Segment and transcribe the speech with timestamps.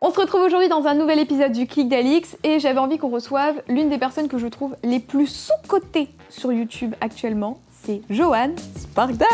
[0.00, 3.08] On se retrouve aujourd'hui dans un nouvel épisode du Clic d'Alix et j'avais envie qu'on
[3.08, 7.58] reçoive l'une des personnes que je trouve les plus sous-cotées sur YouTube actuellement.
[7.84, 9.26] C'est Joanne Sparkdive.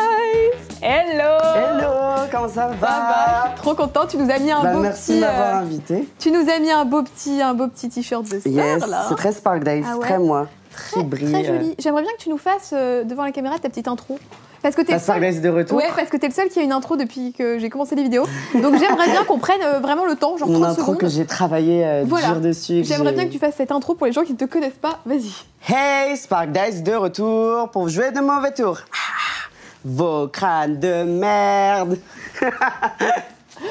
[0.81, 1.89] Hello Hello,
[2.31, 5.21] comment ça va, Trop content, tu nous as mis un Bah, beau Merci petit de
[5.27, 6.09] m'avoir euh, invité.
[6.19, 9.07] tu nous as mis un beau petit un beau petit t-shirt de star Yes, là.
[9.09, 10.47] c'est très Spark Days, Ah ouais très moi.
[10.73, 11.33] très, qui brille.
[11.33, 11.75] très joli.
[11.79, 14.19] J'aimerais bien que tu nous fasses euh, devant la caméra ta petite intro.
[14.63, 15.41] Parce que t'es le seul...
[15.41, 15.79] De retour.
[15.79, 18.03] Ouais, parce que t'es le seul qui a une intro depuis que j'ai commencé les
[18.03, 18.25] vidéos.
[18.55, 20.99] Donc j'aimerais bien qu'on prenne euh, vraiment le temps, genre Mon 30 intro secondes.
[20.99, 22.29] que j'ai travaillé euh, Voilà.
[22.33, 22.83] dur dessus.
[22.85, 24.73] J'aimerais j'ai- bien que tu fasses cette intro pour les gens qui ne te connaissent
[24.81, 25.01] pas.
[25.07, 25.33] Vas-y.
[25.67, 28.79] Hey, Spark Dice de retour pour jouer de mauvais tours.
[28.93, 29.49] Ah,
[29.85, 31.97] Vos crânes de merde.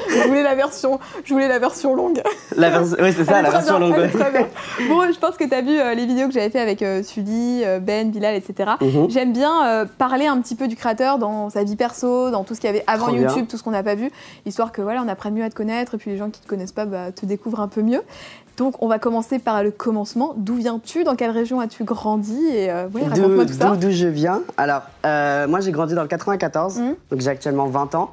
[0.08, 2.22] Je voulais la version, je voulais la version longue.
[2.56, 4.10] La version, oui, c'est ça, la version bien, longue.
[4.88, 7.02] Bon, je pense que tu as vu euh, les vidéos que j'avais fait avec euh,
[7.02, 8.72] Sully, euh, Ben, Bilal, etc.
[8.80, 9.10] Mhm.
[9.10, 12.60] J'aime bien parler un petit peu du créateur dans sa vie perso, dans tout ce
[12.60, 13.28] qu'il y avait avant Trop bien.
[13.28, 14.10] YouTube, tout ce qu'on n'a pas vu,
[14.46, 16.46] histoire que voilà, on apprenne mieux à te connaître et puis les gens qui te
[16.48, 18.02] connaissent pas bah, te découvrent un peu mieux.
[18.56, 20.34] Donc, on va commencer par le commencement.
[20.36, 21.02] D'où viens-tu?
[21.04, 22.38] Dans quelle région as-tu grandi?
[22.52, 23.74] Et euh, ouais, raconte-moi tout ça.
[23.76, 24.42] d'où- je viens?
[24.58, 26.94] Alors, euh, moi j'ai grandi dans le 94, Mhm.
[27.10, 28.10] donc j'ai actuellement 20 ans.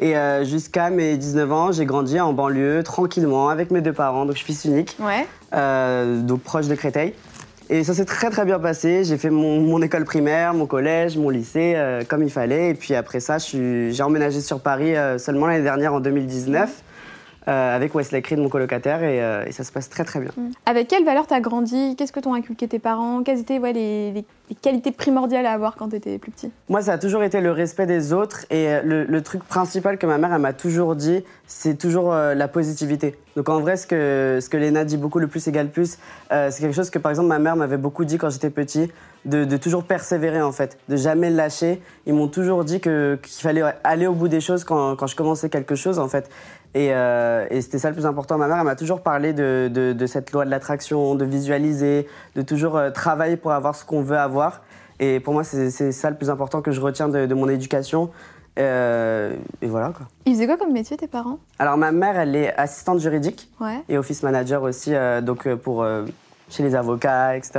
[0.00, 4.26] Et euh, jusqu'à mes 19 ans, j'ai grandi en banlieue, tranquillement, avec mes deux parents,
[4.26, 4.96] donc je suis fils unique.
[5.00, 5.26] Ouais.
[5.54, 7.14] euh, donc proche de Créteil.
[7.70, 9.04] Et ça s'est très très bien passé.
[9.04, 12.70] J'ai fait mon, mon école primaire, mon collège, mon lycée euh, comme il fallait.
[12.70, 16.70] Et puis après ça, j'ai emménagé sur Paris euh, seulement l'année dernière en 2019
[17.48, 20.30] euh, avec Wesley Creed, mon colocataire, et, euh, et ça se passe très très bien.
[20.66, 21.96] Avec quelles valeurs t'as grandi?
[21.96, 23.22] Qu'est-ce que t'ont inculqué tes parents?
[23.22, 26.50] Quelles étaient ouais, les, les- les qualités primordiales à avoir quand t'étais plus petit?
[26.70, 29.98] Moi, ça a toujours été le respect des autres et euh, le, le truc principal
[29.98, 33.16] que ma mère elle m'a toujours dit, c'est toujours euh, la positivité.
[33.36, 35.98] Donc en vrai, ce que, ce que Léna dit beaucoup, le plus égale plus,
[36.30, 38.90] c'est quelque chose que par exemple ma mère m'avait beaucoup dit quand j'étais petit,
[39.26, 41.80] de, de toujours persévérer en fait, de jamais lâcher.
[42.06, 45.48] Ils m'ont toujours dit qu'il fallait aller au bout des choses quand, quand je commençais
[45.50, 46.28] quelque chose en fait.
[46.78, 48.38] Et, euh, et c'était ça le plus important.
[48.38, 52.06] Ma mère, elle m'a toujours parlé de, de- de cette loi de l'attraction, de visualiser,
[52.36, 54.62] de toujours euh, travailler pour avoir ce qu'on veut avoir.
[55.00, 58.10] Et pour moi, c'est ça le plus important que je retiens de, de mon éducation.
[58.60, 60.06] Euh, et voilà quoi.
[60.26, 61.38] Ils faisaient quoi comme métier tes parents?
[61.58, 63.80] Alors ma mère, elle est assistante juridique Ouais.
[63.88, 65.86] et office manager aussi, donc pour
[66.50, 67.52] chez les avocats, etc.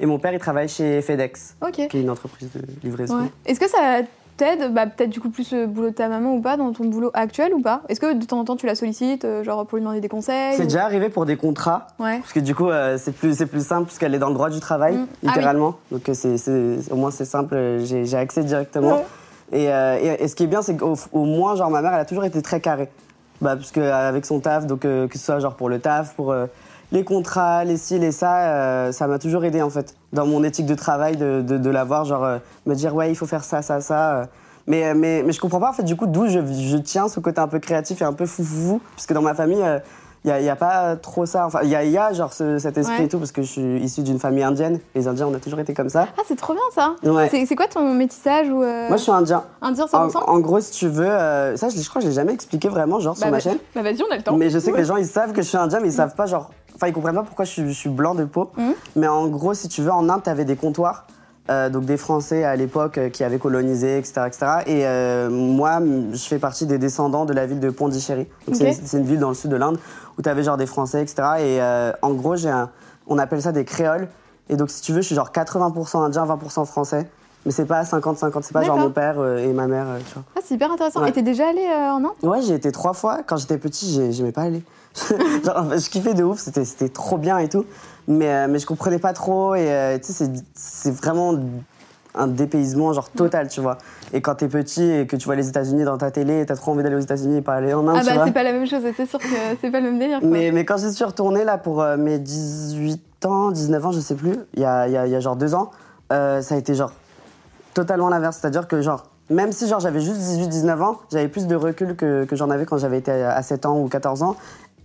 [0.00, 3.20] Et mon père, il travaille chez FedEx, qui est une entreprise de livraison.
[3.22, 3.30] Ouais.
[3.46, 4.00] Est-ce que ça
[4.38, 6.84] t'aide, bah, peut-être du coup plus le boulot de ta maman ou pas, dans ton
[6.86, 7.82] boulot actuel ou pas?
[7.90, 10.08] Est-ce que de temps en temps tu la sollicites, euh, genre pour lui demander des
[10.08, 12.18] conseils C'est ou- déjà arrivé pour des contrats, Ouais.
[12.20, 14.48] parce que du coup, euh, c'est plus, c'est plus simple, puisqu'elle est dans le droit
[14.48, 15.06] du travail, Mm.
[15.10, 15.28] Ah oui.
[15.28, 15.74] littéralement.
[15.92, 18.96] Donc euh, c'est, c'est- au moins, c'est simple, j'ai, accès directement.
[18.96, 19.04] Ouais.
[19.52, 22.00] Et, et- et ce qui est bien, c'est qu'au au moins, genre, ma mère, elle
[22.00, 22.88] a toujours été très carrée.
[23.40, 26.34] Bah, parce que, avec son taf, donc que ce soit genre pour le taf, pour
[26.92, 29.94] les contrats, les ci, les ça, euh, ça m'a toujours aidé en fait.
[30.12, 33.14] Dans mon éthique de travail, de, de, de l'avoir, genre, euh, me dire, ouais, il
[33.14, 34.16] faut faire ça, ça, ça.
[34.20, 34.24] euh.
[34.66, 37.08] Mais, euh, mais, mais je comprends pas en fait, du coup, d'où je, je tiens
[37.08, 38.80] ce côté un peu créatif et un peu foufou.
[38.94, 39.64] Parce que dans ma famille,
[40.24, 41.46] il n'y a, y a pas trop ça.
[41.46, 43.04] Enfin, il y a, y a genre ce- cet esprit Ouais.
[43.04, 44.78] et tout, parce que je suis issu d'une famille indienne.
[44.94, 46.08] Les Indiens, on a toujours été comme ça.
[46.18, 47.28] Ah, c'est trop bien ça Ouais.
[47.46, 49.44] C'est quoi ton métissage ou euh, Moi, je suis indien.
[49.62, 52.10] indien En, 100% en gros, si tu veux, euh, ça, je, je crois que je
[52.10, 53.58] l'ai jamais expliqué vraiment, genre, sur bah, ma bah- chaîne.
[53.74, 54.36] bah, vas-y, on a le temps.
[54.36, 56.14] Mais je sais que les gens, ils savent que je suis indien, mais ils savent
[56.16, 56.50] pas, genre.
[56.78, 58.50] Enfin, ils comprennent pas pourquoi je suis, je suis blanc de peau.
[58.56, 58.72] Mhm.
[58.96, 61.06] Mais en gros, si tu veux, en Inde, t'avais des comptoirs.
[61.50, 64.20] euh, donc des Français à l'époque euh, qui avaient colonisé, etc.
[64.26, 64.46] etc.
[64.66, 68.26] Et euh, moi, m- je fais partie des descendants de la ville de Pondichéry.
[68.46, 68.56] Donc Ok.
[68.56, 69.78] c'est- c'est une ville dans le sud de l'Inde
[70.18, 71.14] où tu avais genre des Français, etc.
[71.38, 72.68] Et euh, en gros, j'ai un-
[73.06, 74.08] on appelle ça des créoles.
[74.50, 77.08] Et donc si tu veux, je suis genre 80% indien, 20% français.
[77.46, 78.88] Mais c'est pas 50-50, c'est pas genre D'accord.
[78.90, 80.24] mon père euh, et ma mère, euh, tu vois.
[80.36, 81.00] Ah, c'est hyper intéressant.
[81.00, 81.08] Ouais.
[81.08, 82.10] Et t'es déjà allé en Inde?
[82.30, 83.20] Ouais, j'ai été trois fois.
[83.26, 84.62] Quand j'étais petit, j'ai- j'aimais pas aller.
[85.44, 87.64] Genre, je kiffais de ouf, c'était trop bien et tout.
[88.06, 89.54] Mais, euh, mais je comprenais pas trop.
[89.54, 91.34] Et euh, tu sais, c'est- vraiment
[92.14, 93.78] un dépaysement genre total, tu vois.
[94.12, 96.72] Et quand t'es petit et que tu vois les États-Unis dans ta télé, t'as trop
[96.72, 98.66] envie d'aller aux États-Unis et pas aller en Inde, Ah bah c'est pas la même
[98.66, 99.26] chose, c'est sûr que
[99.60, 100.18] c'est pas le même délire.
[100.20, 100.28] Quoi.
[100.28, 104.00] Mais, mais quand j'y suis retournée là pour euh, mes 18 ans, 19 ans, je
[104.00, 105.70] sais plus, il y a, y a- y a genre deux ans,
[106.12, 106.92] euh, ça a été genre
[107.74, 108.38] totalement l'inverse.
[108.40, 112.24] C'est-à-dire que genre, même si genre j'avais juste 18-19 ans, j'avais plus de recul que,
[112.24, 114.34] que j'en avais quand j'avais été à 7 ans ou 14 ans.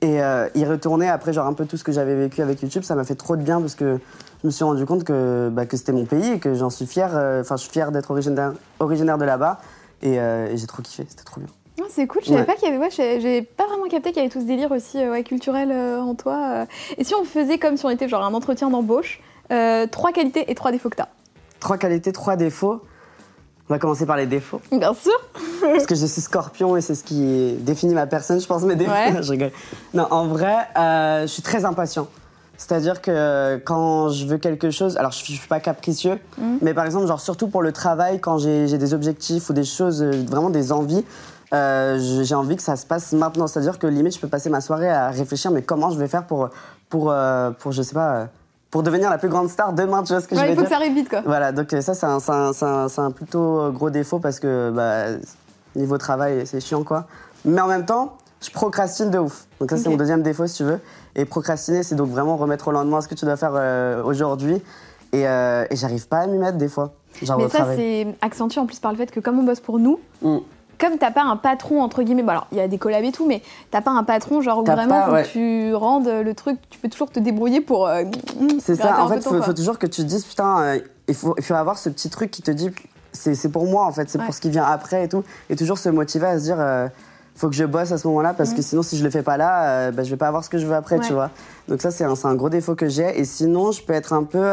[0.03, 2.83] Et euh, y retourner après genre un peu tout ce que j'avais vécu avec YouTube,
[2.83, 3.99] ça m'a fait trop de bien parce que
[4.41, 6.85] je me suis rendu compte que, bah, que c'était mon pays et que j'en suis
[6.85, 7.09] fier.
[7.15, 9.61] euh, Enfin, je suis fier d'être originaire, originaire de là-bas.
[10.01, 11.47] Et, euh, et j'ai trop kiffé, c'était trop bien.
[11.87, 12.77] c'est cool, je savais pas qu'il y avait.
[12.85, 16.13] Ouais, j'ai pas vraiment capté qu'il y avait tout ce délire aussi ouais, culturel en
[16.15, 16.65] toi.
[16.97, 20.55] Et si on faisait comme si on était genre un entretien d'embauche, trois qualités et
[20.55, 21.07] trois défauts que t'as?
[21.61, 22.81] Trois qualités, trois défauts.
[23.73, 24.61] On va commencer par les défauts.
[24.71, 25.19] Bien sûr.
[25.59, 28.75] Parce que je suis scorpion et c'est ce qui définit ma personne, je pense, mes
[28.75, 28.91] défauts.
[29.21, 29.49] je rigole.
[29.95, 32.07] Non, en vrai, euh, je suis très impatient.
[32.55, 36.57] C'est-à-dire que quand je veux quelque chose, alors je ne suis pas capricieux, mm.
[36.61, 40.03] mais par exemple, genre surtout pour le travail, quand j'ai des objectifs ou des choses,
[40.03, 41.03] euh, vraiment des envies,
[41.55, 43.47] euh, j'ai envie que ça se passe maintenant.
[43.47, 46.27] C'est-à-dire que limite, je peux passer ma soirée à réfléchir, mais comment je vais faire
[46.27, 46.49] pour,
[46.89, 47.11] pour,
[47.57, 48.27] pour je sais pas
[48.73, 50.57] pour devenir la plus grande star demain, tu vois ce que je veux dire Il
[50.57, 51.21] faut que ça arrive vite, quoi.
[51.23, 55.15] Voilà, donc euh, ça, c'est un, un, un, plutôt gros défaut parce que bah,
[55.75, 57.05] niveau travail, c'est chiant, quoi.
[57.45, 59.45] Mais en même temps, je procrastine de ouf.
[59.59, 60.79] Donc ça, c'est mon deuxième défaut, si tu veux.
[61.15, 64.59] Et procrastiner, c'est donc vraiment remettre au lendemain ce que tu dois faire euh, aujourd'hui.
[65.11, 66.93] Et, euh, et j'arrive pas à m'y mettre des fois.
[67.21, 69.77] Genre Mais ça, c'est accentué en plus par le fait que comme on bosse pour
[69.77, 70.39] nous, mm
[70.83, 73.13] comme t'as pas un patron entre guillemets, bon alors il y a des collabs et
[73.13, 73.41] tout, mais
[73.71, 76.89] t'as pas un patron genre où vraiment faut que tu rendes le truc, tu peux
[76.89, 77.87] toujours te débrouiller pour.
[77.87, 78.03] Euh,
[78.59, 79.01] c'est ça.
[79.01, 81.53] En fait, il faut, toujours que tu te dises putain, euh, il faut il faut
[81.53, 82.69] avoir ce petit truc qui te dit
[83.13, 85.77] c'est pour moi en fait, c'est pour ce qui vient après et tout, et toujours
[85.77, 86.59] se motiver à se dire.
[86.59, 86.87] Euh,
[87.35, 89.37] faut que je bosse à ce moment-là parce que sinon si je le fais pas
[89.37, 91.31] là, bah, je vais pas avoir ce que je veux après, tu vois.
[91.67, 93.19] Donc ça c'est un, un, gros défaut que j'ai.
[93.19, 94.43] Et sinon je peux être un peu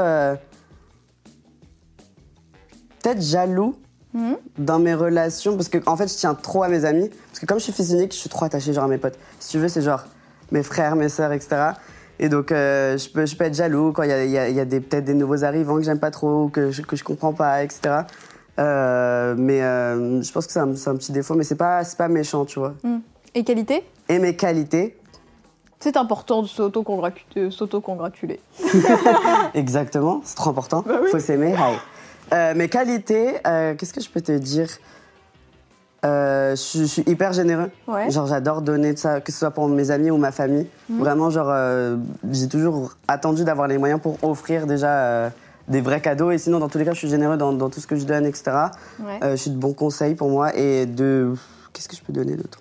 [3.03, 3.75] peut-être jaloux
[4.13, 4.37] Mhm.
[4.59, 7.11] dans mes relations, parce que en fait, je tiens trop à mes amis.
[7.29, 9.19] Parce que comme je suis fils unique, je suis trop attachée genre à mes potes.
[9.39, 10.05] Si tu veux, c'est genre
[10.51, 11.73] mes frères, mes sœurs, etc.
[12.19, 14.67] Et donc, euh, je, peux, je peux être jaloux quand il y a, y a
[14.67, 18.01] peut-être des nouveaux arrivants que j'aime pas trop, que je, que je comprends pas, etc.
[18.59, 22.09] Euh, mais euh, je pense que c'est un, un, petit défaut, mais c'est pas, pas
[22.09, 22.75] méchant, tu vois.
[22.83, 23.01] Mhm.
[23.35, 23.85] Et qualité?
[24.09, 24.97] Et mes qualités
[25.83, 28.39] c'est important de s'auto-congratuler.
[29.55, 30.85] Exactement, c'est trop important.
[30.87, 31.55] Bah Faut s'aimer.
[32.33, 34.69] Euh, mes qualités, euh, qu'est-ce que je peux te dire?
[36.05, 37.71] Euh, je, suis hyper généreux.
[38.09, 40.67] Genre, j'adore donner de ça, que ce soit pour mes amis ou ma famille.
[40.89, 40.99] Mhm.
[40.99, 41.55] Vraiment, genre,
[42.31, 45.31] j'ai toujours attendu d'avoir les moyens pour offrir déjà
[45.69, 46.31] des vrais cadeaux.
[46.31, 48.05] Et sinon, dans tous les cas, je suis généreux dans, dans tout ce que je
[48.05, 48.51] donne, etc.
[49.23, 50.57] je suis de bons conseils pour moi.
[50.57, 51.35] Et de.
[51.73, 52.61] Qu'est-ce que je peux donner d'autre?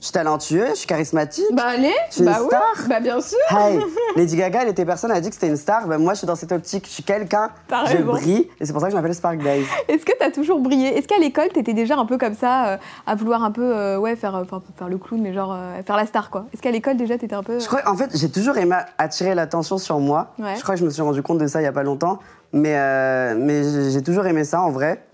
[0.00, 1.44] Je suis talentueux, je suis charismatique.
[1.52, 2.88] Bah allez, je suis bah une star.
[2.88, 3.36] Bah bien sûr.
[3.50, 3.78] Hey,
[4.16, 5.86] Lady Gaga, elle était personne, elle a dit que c'était une star.
[5.86, 7.50] Ben moi, je suis dans cette optique, je suis quelqu'un,
[7.86, 9.66] je brille, et c'est pour ça que je m'appelle Spark Days.
[9.88, 10.96] Est-ce que t'as toujours brillé?
[10.96, 12.76] Est-ce qu'à l'école, t'étais déjà un peu comme ça, euh,
[13.06, 14.42] à vouloir un peu, euh, ouais, faire,
[14.78, 16.46] faire le clown, mais genre euh, faire la star, quoi?
[16.54, 19.34] Est-ce qu'à l'école déjà, t'étais un peu Je crois, en fait, j'ai toujours aimé attirer
[19.34, 20.32] l'attention sur moi.
[20.38, 22.20] Je crois que je me suis rendu compte de ça il y a pas longtemps,
[22.54, 25.04] mais mais j'ai toujours aimé ça en vrai.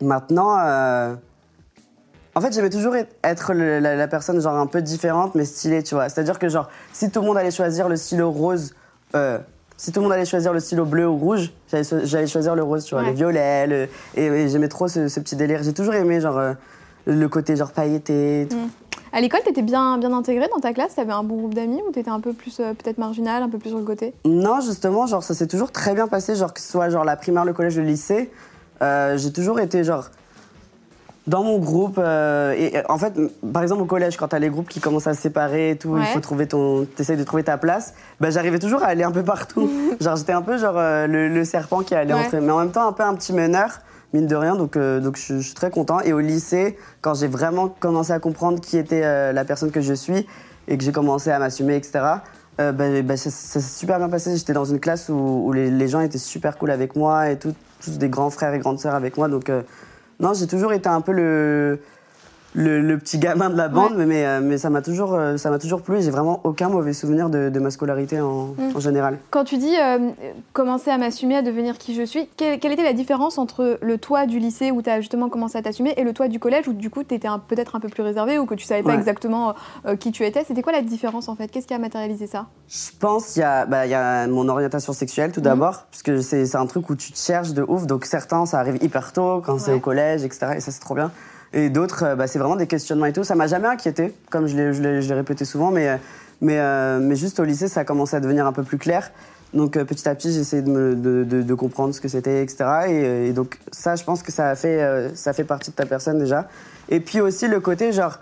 [0.00, 0.56] Maintenant.
[2.38, 6.08] En fait, j'aimais toujours être la, personne genre un peu différente mais stylée, tu vois.
[6.08, 8.76] C'est-à-dire que genre si tout le monde allait choisir le stylo rose,
[9.16, 9.38] euh,
[9.76, 12.84] si tout le monde allait choisir le stylo bleu ou rouge, j'allais choisir le rose,
[12.84, 13.88] tu vois, le violet.
[14.14, 15.64] et, j'aimais trop ce, petit délire.
[15.64, 16.52] J'ai toujours aimé genre euh,
[17.06, 18.46] le côté genre pailleté.
[18.48, 18.56] Tout.
[18.56, 18.70] Mm.
[19.14, 20.94] À l'école, t'étais bien, bien intégrée dans ta classe?
[20.94, 23.58] T'avais un bon groupe d'amis ou t'étais un peu plus euh, peut-être marginal, un peu
[23.58, 24.14] plus sur le côté?
[24.24, 27.16] Non, justement, genre ça s'est toujours très bien passé, genre que ce soit genre la
[27.16, 28.30] primaire, le collège, le lycée.
[28.80, 30.04] j'ai toujours été genre
[31.28, 33.12] dans mon groupe, euh, et en fait,
[33.52, 35.98] par exemple au collège, quand t'as les groupes qui commencent à se séparer et tout,
[35.98, 37.92] il faut trouver ton, t'essayes de trouver ta place.
[38.18, 39.70] Bah, j'arrivais toujours à aller un peu partout.
[40.00, 42.88] genre j'étais un peu genre euh, le, serpent qui allait entrer, mais en même temps
[42.88, 43.80] un peu un petit meneur,
[44.14, 44.56] mine de rien.
[44.56, 46.00] Donc euh, donc je, suis très content.
[46.00, 49.92] Et au lycée, quand j'ai vraiment commencé à comprendre qui était la personne que je
[49.92, 50.26] suis
[50.66, 52.00] et que j'ai commencé à m'assumer, etc.
[52.56, 54.34] Bah, bah, ça, s'est super bien passé.
[54.34, 57.54] J'étais dans une classe où, les, les, gens étaient super cool avec moi et tout,
[57.84, 59.28] tous des grands frères et grandes sœurs avec moi.
[59.28, 59.50] Donc
[60.20, 61.80] non, j'ai toujours été un peu le,
[62.54, 65.58] le, petit gamin de la bande, mais, euh, mais ça m'a toujours, euh, ça m'a
[65.58, 66.00] toujours plu.
[66.00, 68.76] J'ai vraiment aucun mauvais souvenir de, ma scolarité en, mm.
[68.76, 69.18] en, général.
[69.30, 70.10] Quand tu dis euh,
[70.52, 74.26] commencer à m'assumer, à devenir qui je suis, quelle, était la différence entre le toi
[74.26, 76.72] du lycée où tu as justement commencé à t'assumer et le toi du collège où
[76.72, 79.54] du coup tu étais peut-être un peu plus réservé ou que tu savais pas exactement
[79.98, 80.44] qui tu étais?
[80.44, 81.48] C'était quoi la différence en fait?
[81.48, 82.46] Qu'est-ce qui a matérialisé ça?
[82.68, 85.44] Je pense qu'il y, a, bah, y a mon orientation sexuelle tout mm.
[85.44, 87.86] d'abord, puisque c'est un truc où tu te cherches de ouf.
[87.86, 90.54] Donc certains, ça arrive hyper tôt quand c'est au collège, etc.
[90.56, 91.10] Et ça, c'est trop bien.
[91.52, 93.24] Et d'autres, euh, bah, c'est vraiment des questionnements et tout.
[93.24, 95.96] Ça m'a jamais inquiété, comme je l'ai répété souvent, mais, euh,
[96.40, 99.10] mais, euh, mais juste au lycée, ça a commencé à devenir un peu plus clair.
[99.54, 102.64] Donc petit à petit, j'ai essayé de, comprendre ce que c'était, etc.
[102.88, 106.48] Et, donc ça, je pense que ça fait partie de ta personne déjà.
[106.90, 108.18] Et puis aussi le côté genre,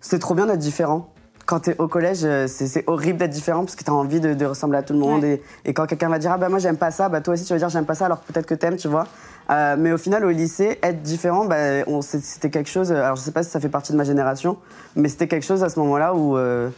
[0.00, 1.12] c'est trop bien d'être différent.
[1.50, 4.82] Quand t'es au collège, c'est horrible d'être différent parce que t'as envie de, ressembler à
[4.84, 5.24] tout le monde.
[5.24, 7.44] Et, et, quand quelqu'un va dire ah bah moi j'aime pas ça, bah toi aussi
[7.44, 9.08] tu vas dire j'aime pas ça alors peut-être que t'aimes, tu vois.
[9.50, 12.92] Euh, mais au final, au lycée, être différent, bah, c'était quelque chose.
[12.92, 14.56] Alors, je sais pas si ça fait partie de ma génération,
[14.94, 16.70] mais c'était quelque chose à ce moment-là où, euh,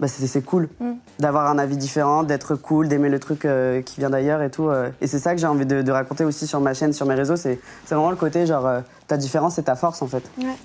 [0.00, 0.92] bah, c'est cool mm.
[1.18, 4.68] d'avoir un avis différent, d'être cool, d'aimer le truc euh, qui vient d'ailleurs et tout.
[4.68, 4.88] Euh.
[5.02, 7.36] Et c'est ça que j'ai envie de, raconter aussi sur ma chaîne, sur mes réseaux.
[7.36, 10.22] C'est vraiment le côté genre euh, ta différence, c'est ta force en fait.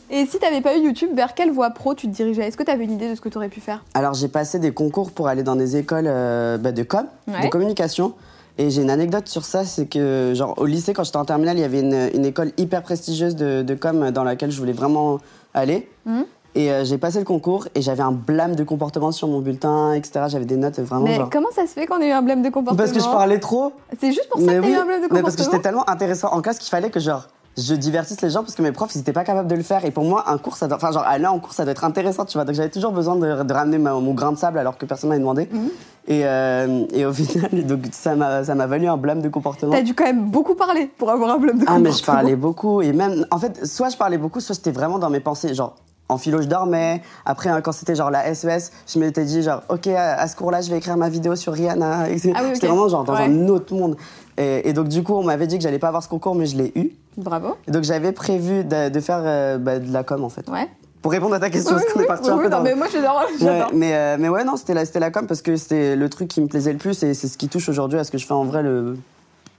[0.09, 2.47] Et si t'avais pas eu YouTube, vers quelle voie pro tu te dirigeais?
[2.47, 3.83] Est-ce que tu avais une idée de ce que tu aurais pu faire?
[3.93, 8.13] Alors j'ai passé des concours pour aller dans des écoles bah, de com, de communication.
[8.57, 11.57] Et j'ai une anecdote sur ça, c'est que genre au lycée quand j'étais en terminale,
[11.57, 15.19] il y avait une, école hyper prestigieuse de, com dans laquelle je voulais vraiment
[15.53, 15.89] aller.
[16.05, 16.21] Mmh.
[16.55, 19.93] Et euh, j'ai passé le concours et j'avais un blâme de comportement sur mon bulletin,
[19.93, 20.25] etc.
[20.29, 21.03] J'avais des notes vraiment.
[21.03, 22.77] Mais comment ça se fait qu'on ait eu un blâme de comportement?
[22.77, 23.74] Parce que je parlais trop.
[24.00, 25.15] C'est juste pour ça que t'as eu un blâme de comportement.
[25.15, 28.29] Mais parce que j'étais tellement intéressant en classe qu'il fallait que genre je divertisse les
[28.29, 30.25] gens parce que mes profs ils étaient pas capables de le faire et pour moi
[30.27, 32.43] un cours ça doit, enfin genre aller en cours ça doit être intéressant tu vois
[32.43, 35.47] donc j'avais toujours besoin de, ramener mon grain de sable alors que personne m'avait demandé
[35.50, 35.69] mhm.
[36.07, 39.71] et, euh, et, au final donc ça m'a ça m'a valu un blâme de comportement
[39.71, 42.03] t'as dû quand même beaucoup parler pour avoir un blâme de comportement ah mais je
[42.03, 45.21] parlais beaucoup et même en fait soit je parlais beaucoup soit j'étais vraiment dans mes
[45.21, 45.75] pensées genre
[46.09, 47.01] en philo, je dormais.
[47.25, 50.35] Après, hein, quand c'était genre la SES, e je m'étais dit genre, ok, à, ce
[50.35, 52.05] cours-là, je vais écrire ma vidéo sur Rihanna.
[52.35, 53.95] Ah C'était vraiment genre dans un autre monde.
[54.38, 56.57] Et, donc du coup, on m'avait dit que j'allais pas avoir ce concours, mais je
[56.57, 56.91] l'ai eu.
[57.17, 57.55] Bravo.
[57.67, 60.50] Et donc j'avais prévu de, faire euh, bah, de la com en fait.
[60.50, 60.67] Ouais.
[61.01, 63.24] Pour répondre à ta question, parce qu'on est parti un peu non, mais moi j'adore.
[63.39, 66.27] Ouais, mais, euh, mais ouais, non, c'était la, la com parce que c'était le truc
[66.27, 68.25] qui me plaisait le plus et c'est ce qui touche aujourd'hui à ce que je
[68.25, 68.97] fais en vrai, le,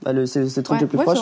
[0.02, 1.20] bah, le, c'est le truc le plus proche.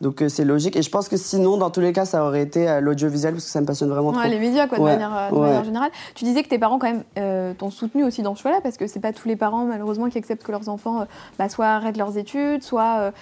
[0.00, 0.76] Donc euh, c'est logique.
[0.76, 3.44] Et je pense que sinon, dans tous les cas, ça aurait été euh, l'audiovisuel parce
[3.44, 4.28] que ça me passionne vraiment trop.
[4.28, 5.90] Les médias, quoi, de, manière, euh, générale.
[6.14, 8.86] Tu disais que tes parents, quand même, t'ont soutenu aussi dans ce choix-là parce que
[8.86, 11.06] c'est pas tous les parents, malheureusement, qui acceptent que leurs enfants
[11.38, 13.12] bah, soit arrêtent leurs études, soit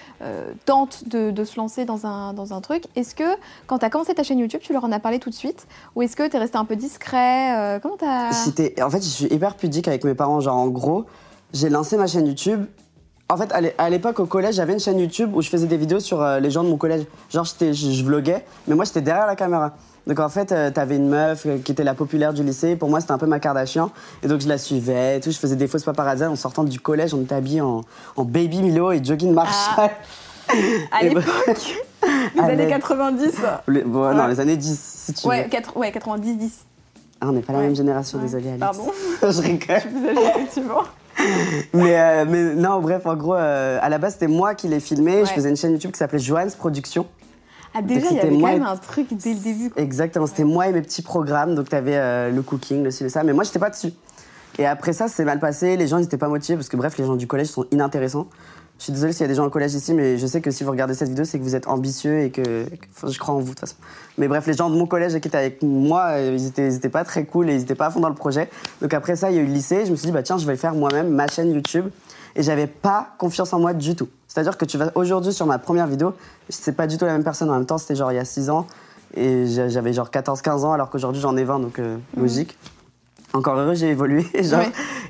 [0.65, 2.85] tentent de, se lancer dans un, dans un truc.
[2.95, 3.23] Est-ce que,
[3.67, 5.67] quand tu as commencé ta chaîne YouTube, tu leur en as parlé tout de suite?
[5.95, 8.29] Ou est-ce que tu es resté un peu discret Comment t'as.
[8.83, 10.41] En fait, je suis hyper pudique avec mes parents.
[10.41, 11.05] Genre, en gros,
[11.53, 12.65] j'ai lancé ma chaîne YouTube
[13.27, 15.99] en fait, à l'époque, au collège, j'avais une chaîne YouTube où je faisais des vidéos
[15.99, 17.05] sur euh, les gens de mon collège.
[17.31, 19.73] Genre, je, je vloguais, mais moi, j'étais derrière la caméra.
[20.05, 22.75] Donc, en fait, euh, t'avais une meuf euh, qui était la populaire du lycée.
[22.75, 23.89] Pour moi, c'était un peu ma Kardashian.
[24.21, 25.31] Et donc, je la suivais et tout.
[25.31, 27.15] Je faisais des fausses paparazzi en sortant du collège.
[27.15, 27.83] On était habillés en,
[28.15, 29.89] baby Milo et jogging Marshall.
[30.47, 30.53] Ah.
[30.91, 31.25] à l'époque
[32.35, 33.33] Les années 90
[33.87, 35.79] bon, Non, les années 10, si tu ouais, veux.
[35.79, 36.51] ouais, 90-10.
[37.19, 38.59] Ah, on n'est pas la même génération, désolé, Alex.
[38.59, 38.91] Pardon.
[39.23, 39.81] je rigole.
[39.81, 40.83] Je suis âgée, effectivement.
[41.73, 44.79] Mais, euh, mais non, bref, en gros, euh, à la base, c'était moi qui l'ai
[44.79, 45.25] filmé.
[45.25, 47.05] Je faisais une chaîne YouTube qui s'appelait Johannes Production.
[47.73, 49.71] Ah, déjà, il y avait quand même un truc dès le début.
[49.75, 51.55] Exactement, c'était moi et mes petits programmes.
[51.55, 53.23] Donc, tu avais euh, le cooking, le ci, le ça.
[53.23, 53.91] Mais moi, j'étais pas dessus.
[54.57, 55.75] Et après ça, c'est mal passé.
[55.75, 58.27] Les gens, ils n'étaient pas motivés parce que, bref, les gens du collège sont inintéressants.
[58.77, 60.51] Je suis désolée s'il y a des gens au collège ici, mais je sais que
[60.51, 62.65] si vous regardez cette vidéo, c'est que vous êtes ambitieux et que,
[63.07, 63.75] je crois en vous de toute façon.
[64.17, 67.05] Mais bref, les gens de mon collège qui étaient avec moi, euh, ils étaient, pas
[67.05, 68.49] très cool et ils étaient pas à fond dans le projet.
[68.81, 69.85] Donc après ça, il y a eu le lycée.
[69.85, 71.85] Je me suis dit, bah tiens, je vais faire moi-même ma chaîne YouTube.
[72.35, 74.09] Et j'avais pas confiance en moi du tout.
[74.27, 76.13] C'est-à-dire que tu vas aujourd'hui sur ma première vidéo,
[76.49, 77.49] c'est pas du tout la même personne.
[77.49, 78.67] En même temps, c'était genre il y a 6 ans
[79.15, 82.21] et j'avais genre 14-15 ans alors qu'aujourd'hui j'en ai 20, donc euh, mmh.
[82.21, 82.57] logique
[83.33, 84.25] encore heureux, j'ai évolué.
[84.43, 84.63] Genre.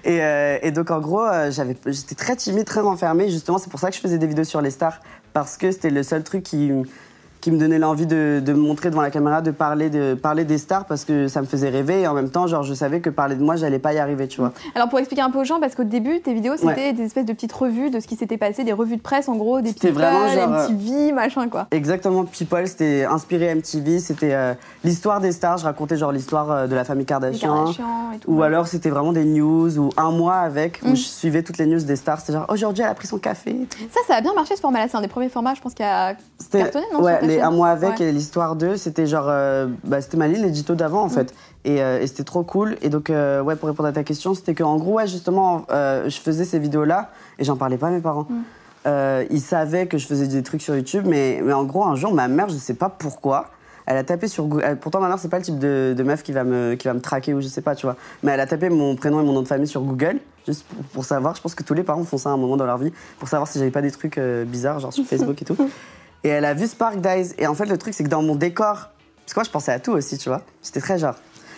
[0.08, 3.30] Euh, et, donc, en gros, euh, j'étais très timide, très renfermée.
[3.30, 5.00] Justement, c'est pour ça que je faisais des vidéos sur les stars.
[5.34, 6.72] Parce que c'était le seul truc qui,
[7.46, 10.46] qui me donnait l'envie de, de, me montrer devant la caméra, de parler, de parler
[10.46, 13.02] des stars parce que ça me faisait rêver et en même temps, genre, je savais
[13.02, 14.52] que parler de moi, j'allais pas y arriver, tu vois.
[14.74, 17.28] Alors pour expliquer un peu aux gens, parce qu'au début, tes vidéos, c'était des espèces
[17.28, 19.74] de petites revues de ce qui s'était passé, des revues de presse en gros, des
[19.74, 21.68] people, vraiment genre, MTV, machin quoi.
[21.70, 26.66] Exactement, People, c'était inspiré MTV, c'était euh, l'histoire des stars, je racontais genre l'histoire euh,
[26.66, 27.74] de la famille Kardashian.
[27.74, 30.96] et tout, ou alors c'était vraiment des news ou un mois avec où mm.
[30.96, 33.56] je suivais toutes les news des stars, c'était genre aujourd'hui elle a pris son café.
[33.92, 35.86] Ça, ça a bien marché ce format-là, c'est un des premiers formats, je pense, qu'il
[35.86, 36.16] a
[36.52, 39.28] cartonné, non Ouais, les un mois avec l'histoire d'eux, c'était genre.
[39.28, 41.12] Euh, bah, c'était ma ligne l'édito d'avant, en mm.
[41.12, 41.34] fait.
[41.68, 42.78] Euh, et, c'était trop cool.
[42.82, 46.18] Et donc, euh, ouais, pour répondre à ta question, c'était qu'en gros, ouais, justement, je
[46.22, 48.28] faisais ces vidéos-là et j'en parlais pas à mes parents.
[48.30, 49.26] Mm.
[49.32, 52.14] ils savaient que je faisais des trucs sur YouTube, mais, mais en gros, un jour,
[52.14, 53.48] ma mère, je sais pas pourquoi,
[53.88, 54.78] elle a tapé sur Google.
[54.80, 56.94] Pourtant, ma mère, c'est pas le type de, de, meuf qui va, me, qui va
[56.94, 57.96] me traquer ou je sais pas, tu vois.
[58.24, 61.06] Mais elle a tapé mon prénom et mon nom de famille sur Google, juste pour,
[61.06, 61.36] savoir.
[61.36, 63.28] Je pense que tous les parents font ça à un moment dans leur vie, pour
[63.28, 65.58] savoir si j'avais pas des trucs bizarres, genre sur Facebook et tout.
[66.24, 67.34] Et elle a vu Spark Dies.
[67.38, 68.90] Et en fait, le truc, c'est que dans mon décor,
[69.26, 70.42] parce que moi, je pensais à tout aussi, tu vois.
[70.64, 71.16] J'étais très genre.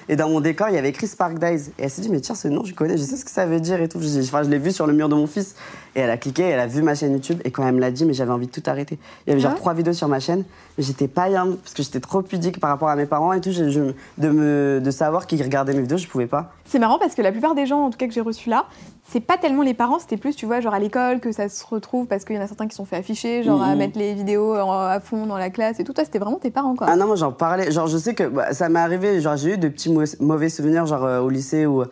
[0.09, 1.71] Et dans mon décor, il y avait écrit Spark Dies.
[1.77, 3.45] Et elle s'est dit, mais tiens, ce nom, je connais, je sais ce que ça
[3.45, 3.97] veut dire et tout.
[3.97, 5.55] Enfin, je l'ai vu sur le mur de mon fils.
[5.97, 7.41] Et elle a cliqué, elle a vu ma chaîne YouTube.
[7.43, 8.99] Et quand elle me l'a dit, mais j'avais envie de tout arrêter.
[9.25, 10.43] Il y avait genre trois vidéos sur ma chaîne.
[10.77, 13.41] Mais j'étais pas bien, parce que j'étais trop pudique par rapport à mes parents et
[13.41, 13.51] tout.
[13.51, 16.53] Je, de, me, de savoir qu'ils regardaient mes vidéos, je pouvais pas.
[16.65, 18.67] C'est marrant parce que la plupart des gens, en tout cas que j'ai reçus là,
[19.09, 21.65] c'est pas tellement les parents, c'était plus, tu vois, genre à l'école que ça se
[21.65, 23.77] retrouve parce qu'il y en a certains qui sont fait afficher, genre à mhm.
[23.79, 25.93] mettre les vidéos à fond dans la classe et tout.
[25.93, 26.85] Toi, c'était vraiment tes parents, quoi.
[26.87, 27.71] Ah non, moi j'en parlais.
[27.71, 30.85] Genre, je sais que bah, ça m'est arrivé, genre j'ai eu de petits mauvais souvenirs,
[30.85, 31.83] genre euh, au lycée où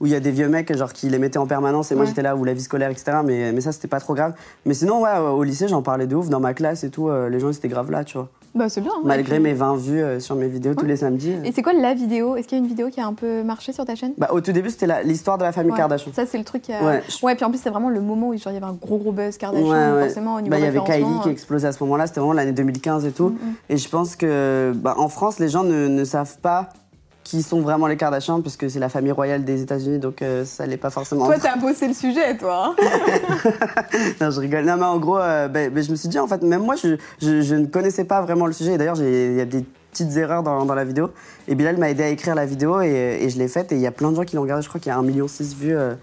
[0.00, 2.04] où il y a des vieux mecs genre qui les mettaient en permanence et moi
[2.04, 4.34] j'étais là où la vie scolaire etc mais mais ça c'était pas trop grave
[4.64, 7.28] mais sinon ouais au lycée j'en parlais de ouf dans ma classe et tout euh,
[7.28, 8.92] les gens étaient grave là tu vois Bah, c'est bien.
[9.02, 11.34] Malgré mes 20 vues euh, sur mes vidéos tous les samedis.
[11.44, 12.36] Et c'est quoi la vidéo?
[12.36, 14.12] Est-ce qu'il y a une vidéo qui a un peu marché sur ta chaîne?
[14.16, 15.74] Bah, au tout début, c'était l'histoire de la famille.
[15.74, 16.12] Kardashian.
[16.14, 16.80] Ça, c'est le truc qui a.
[16.84, 17.02] Ouais.
[17.22, 18.98] Ouais, puis en plus, c'est vraiment le moment où genre, il y avait un gros
[18.98, 21.32] gros buzz Kardashian, forcément, au niveau Bah, il y avait Kylie qui euh.
[21.32, 23.30] explosait à ce moment-là, c'était vraiment l'année 2015 et tout.
[23.30, 23.54] Mm, mm.
[23.70, 26.68] Et je pense que bah, en France, les gens ne, ne savent pas
[27.24, 30.44] qui sont vraiment les Kardashians, parce que c'est la famille royale des États-Unis, donc euh,
[30.44, 31.24] ça l'est pas forcément.
[31.24, 32.74] Toi, t'as bossé le sujet, toi.
[32.78, 32.84] hein.
[34.20, 34.64] non, je rigole.
[34.64, 36.74] Non, mais en gros, euh, ben, ben, je me suis dit, en fait, même moi,
[36.76, 38.74] je, je- je ne connaissais pas vraiment le sujet.
[38.74, 41.10] Et D'ailleurs, il y a des petites erreurs dans, dans la vidéo.
[41.48, 43.72] Et Bilal m'a aidé à écrire la vidéo et, et je l'ai faite.
[43.72, 44.62] Et il y a plein de gens qui l'ont regardée.
[44.62, 45.76] Je crois qu'il y a 1,6 million de vues.
[45.76, 45.94] euh,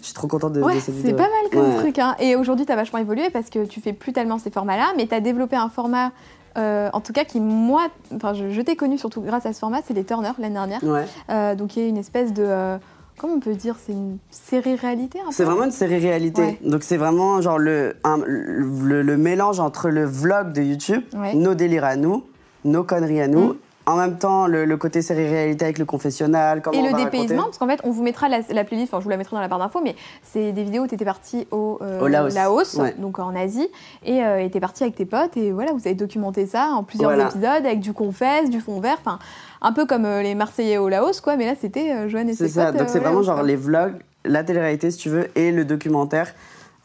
[0.00, 1.16] je suis trop contente de, de Ouais, cette c'est vidéo.
[1.16, 1.80] pas mal comme Ouais.
[1.80, 1.98] truc.
[1.98, 2.14] Hein.
[2.20, 5.20] Et aujourd'hui, t'as vachement évolué parce que tu fais plus tellement ces formats-là, mais t'as
[5.20, 6.12] développé un format,
[6.58, 9.58] euh, en tout cas, qui, moi, enfin, je, je t'ai connu surtout grâce à ce
[9.58, 10.82] format, c'est les Turner l'année dernière.
[10.84, 11.04] Ouais.
[11.30, 12.44] Euh, donc, il y a une espèce de.
[12.46, 12.78] euh,
[13.18, 16.42] comment on peut dire C'est une série réalité un peu C'est vraiment une série réalité.
[16.42, 16.58] Ouais.
[16.64, 21.34] Donc c'est vraiment genre le, un- le, le mélange entre le vlog de YouTube, Ouais.
[21.34, 22.24] nos délires à nous,
[22.64, 23.48] nos conneries à nous.
[23.50, 23.56] Mm.
[23.86, 27.02] En même temps, le, le côté série réalité avec le confessionnal, comment Et on le
[27.04, 29.34] dépaysement, parce qu'en fait, on vous mettra la, la playlist, enfin, je vous la mettrai
[29.34, 32.06] dans la barre d'infos, mais c'est des vidéos où tu étais parti au, euh, Au
[32.06, 32.94] Laos, ouais.
[32.98, 33.68] donc en Asie,
[34.04, 37.10] et euh, tu parti avec tes potes, et voilà, vous avez documenté ça en plusieurs
[37.10, 37.28] Voilà.
[37.30, 39.18] épisodes, avec du confesse, du fond vert, enfin,
[39.62, 42.34] un peu comme euh, les Marseillais au Laos, quoi, mais là, c'était euh, Joanne et
[42.34, 43.46] ses C'est ça, potes, donc c'est vraiment Laos, genre quoi.
[43.46, 43.94] les vlogs,
[44.24, 46.32] la télé-réalité si tu veux, et le documentaire.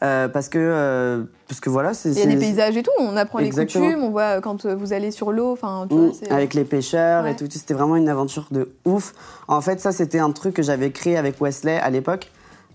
[0.02, 2.90] Euh, parce que euh, parce que voilà, c'est Il y a des paysages et tout,
[2.98, 3.86] on apprend Exactement.
[3.86, 6.64] les coutumes, on voit quand euh, vous allez sur l'eau, enfin, Mm, c'est- avec les
[6.64, 7.32] pêcheurs Ouais.
[7.32, 9.14] et tout, c'était vraiment une aventure de ouf.
[9.48, 12.30] En fait, ça c'était un truc que j'avais créé avec Wesley à l'époque,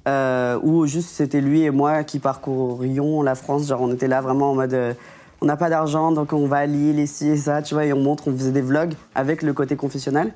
[0.07, 3.67] euh, où juste c'était lui et moi qui parcourions la France.
[3.67, 4.95] Genre on était là vraiment en mode,
[5.41, 7.85] on n'a pas d'argent donc on va à Lille et ci et ça, tu vois,
[7.85, 10.31] et on montre, on faisait des vlogs avec le côté confessionnal.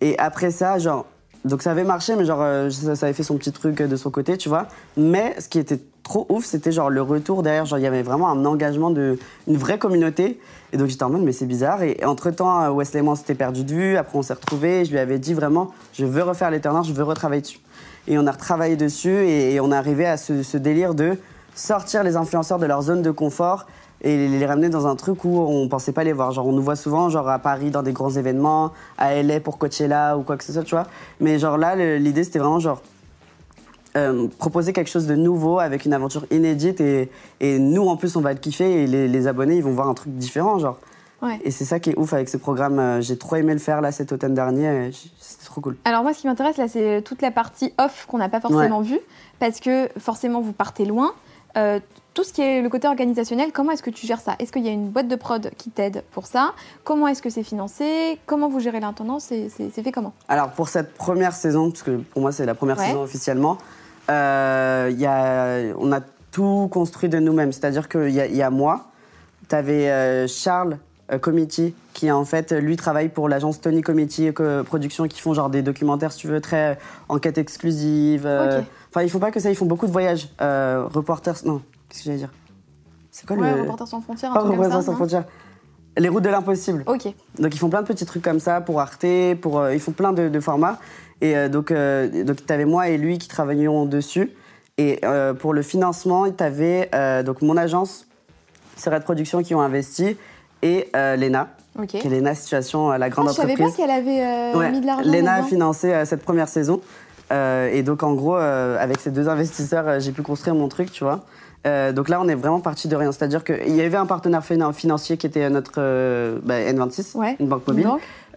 [0.00, 1.04] Et après ça, genre,
[1.44, 4.38] donc ça avait marché, mais genre ça avait fait son petit truc de son côté,
[4.38, 4.66] tu vois.
[4.96, 8.02] Mais ce qui était trop ouf, c'était genre le retour derrière, genre il y avait
[8.02, 10.40] vraiment un engagement de une vraie communauté.
[10.72, 11.82] Et donc j'étais en mode mais c'est bizarre.
[11.82, 13.96] Et entre temps, Wesley on s'était perdu de vue.
[13.96, 14.84] Après on s'est retrouvés.
[14.84, 17.60] Je lui avais dit vraiment, je veux refaire les je veux retravailler dessus.
[18.08, 21.18] Et on a retravaillé dessus et, on est arrivé à ce, délire de
[21.54, 23.66] sortir les influenceurs de leur zone de confort
[24.00, 26.32] et les, les ramener dans un truc où on pensait pas les voir.
[26.32, 29.58] Genre on nous voit souvent genre à Paris dans des grands événements, à LA pour
[29.58, 30.86] Coachella ou quoi que ce soit, tu vois.
[31.20, 32.82] Mais genre là l'idée c'était vraiment genre
[33.96, 38.16] euh, proposer quelque chose de nouveau avec une aventure inédite et, et nous en plus
[38.16, 40.78] on va le kiffer et les, les abonnés ils vont voir un truc différent genre.
[41.20, 41.38] Ouais.
[41.44, 42.80] Et c'est ça qui est ouf avec ce programme.
[42.80, 44.90] Euh, J'ai trop aimé le faire là cet automne dernier.
[45.20, 45.76] C'était trop cool.
[45.84, 48.80] Alors moi, ce qui m'intéresse là, c'est toute la partie off qu'on n'a pas forcément
[48.80, 48.98] vue,
[49.38, 51.12] parce que forcément, vous partez loin.
[51.56, 51.78] Euh,
[52.14, 54.34] tout ce qui est le côté organisationnel, comment est-ce que tu gères ça?
[54.40, 56.54] Est-ce qu'il y a une boîte de prod qui t'aide pour ça?
[56.82, 58.18] Comment est-ce que c'est financé?
[58.26, 59.26] Comment vous gérez l'intendance?
[59.26, 60.12] C'est fait comment?
[60.28, 62.86] Alors pour cette première saison, parce que pour moi c'est la première Ouais.
[62.86, 63.58] saison officiellement,
[64.10, 67.52] euh, il y a, on a tout construit de nous-mêmes.
[67.52, 68.86] C'est-à-dire qu'il y, y a moi,
[69.48, 70.78] tu avais Charles
[71.12, 75.34] euh, Comiti, qui en fait, lui travaille pour l'agence Tony Comiti euh, Production, qui font
[75.34, 76.74] genre des documentaires, si tu veux, très euh,
[77.08, 78.24] enquête exclusive.
[78.24, 78.66] euh, Ok.
[78.90, 80.28] Enfin, ils font pas que ça, ils font beaucoup de voyages.
[80.40, 82.32] Euh, reporters, non, qu'est-ce que j'allais dire?
[83.10, 83.62] C'est quoi Ouais, le...
[83.62, 85.24] Reporters sans frontières, Pas Reporters sans frontières.
[85.98, 86.84] Les routes de l'impossible.
[86.86, 87.12] Ok.
[87.38, 89.04] Donc ils font plein de petits trucs comme ça pour Arte,
[89.42, 90.78] pour, euh, ils font plein de, de formats.
[91.22, 94.30] Et euh, donc, euh, donc tu avais moi et lui qui travaillions dessus.
[94.76, 96.90] Et euh, pour le financement, tu avais
[97.24, 98.06] donc mon agence,
[98.76, 100.16] Serret Production, qui ont investi,
[100.62, 101.88] et euh, Lena, Ok.
[101.88, 103.76] qui est Lena Situation, euh, la grande Ah, je savais pas entreprise.
[103.76, 105.10] qu'elle avait euh, Ouais, mis de l'argent.
[105.10, 106.80] Lena a financé euh, cette première saison.
[107.32, 110.68] Euh, et donc, en gros, euh, avec ces deux investisseurs, euh, j'ai pu construire mon
[110.68, 111.20] truc, tu vois.
[111.66, 113.12] Euh, donc là, on est vraiment parti de rien.
[113.12, 117.36] C'est-à-dire qu'il y avait un partenaire finan- financier qui était notre euh, bah, N26, Ouais.
[117.38, 117.88] une banque mobile,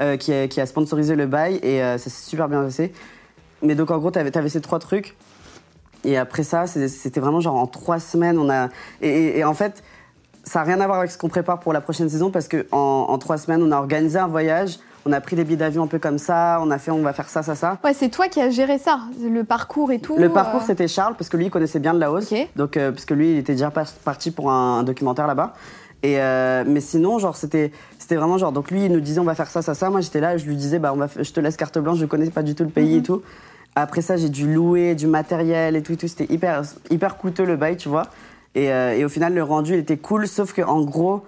[0.02, 2.94] euh, qui, a, qui a sponsorisé le bail et ça s'est super bien passé.
[3.64, 5.16] Mais donc, en gros, tu avais, ces trois trucs.
[6.04, 8.70] Et après ça, c'était vraiment genre en trois semaines, on a.
[9.02, 9.82] Et, et- et en fait,
[10.44, 12.60] ça n'a rien à voir avec ce qu'on prépare pour la prochaine saison parce qu'en
[12.72, 15.84] en, en trois semaines, on a organisé un voyage, on a pris des billets d'avion
[15.84, 17.78] un peu comme ça, on a fait, on va faire ça, ça, ça.
[17.84, 20.18] ouais, c'est toi qui as géré ça, le parcours et tout.
[20.18, 22.32] Le parcours, euh, c'était Charles, parce que lui, il connaissait bien le Laos.
[22.32, 22.48] Ok.
[22.56, 25.54] Donc, euh, parce que lui, il était déjà par- parti pour un, un documentaire là-bas.
[26.04, 28.52] Et euh, mais sinon, genre, c'était, c'était vraiment genre.
[28.52, 29.90] Donc, lui, il nous disait, on va faire ça, ça, ça.
[29.90, 31.98] Moi, j'étais là, je lui disais, bah, on va, f- je te laisse carte blanche,
[32.00, 33.00] je connais pas du tout le pays Mhm.
[33.00, 33.22] et tout.
[33.76, 36.08] Après ça, j'ai dû louer du matériel et tout, et tout.
[36.08, 38.08] C'était hyper, hyper coûteux le bail, tu vois.
[38.56, 41.24] Et, euh, et au final, le rendu, il était cool, sauf qu'en gros,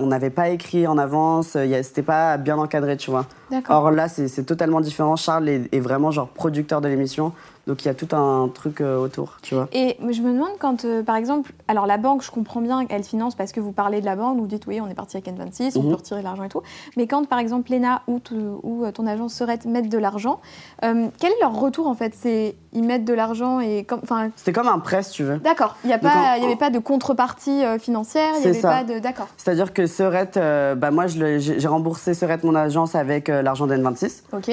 [0.00, 3.26] on n'avait pas écrit en avance, a- c'était pas bien encadré, tu vois.
[3.68, 5.16] Or là, c'est totalement différent.
[5.16, 7.32] Charles est, est vraiment genre producteur de l'émission.
[7.66, 9.68] Donc il y a tout un truc euh, autour, tu vois.
[9.72, 13.04] Et je me demande quand, euh, par exemple, alors la banque, je comprends bien, elle
[13.04, 15.26] finance parce que vous parlez de la banque, vous dites oui, on est parti avec
[15.28, 15.88] N26, on mhm.
[15.88, 16.62] peut retirer l'argent et tout.
[16.96, 18.20] Mais quand, par exemple, Lena ou,
[18.62, 20.40] ou euh, ton agent serait mettre de l'argent,
[20.82, 22.12] quel est leur retour en fait?
[22.14, 24.30] C'est ils mettent de l'argent et comme, enfin.
[24.36, 25.38] C'était comme un prêt, si tu veux.
[25.38, 25.76] D'accord.
[25.84, 28.32] Il n'y avait pas de contrepartie financière.
[28.40, 28.98] Il y avait pas de.
[28.98, 29.28] D'accord.
[29.36, 34.22] C'est-à-dire que Serette, bah moi, j'ai remboursé Serette mon agence avec l'argent d'N26.
[34.32, 34.48] Ok.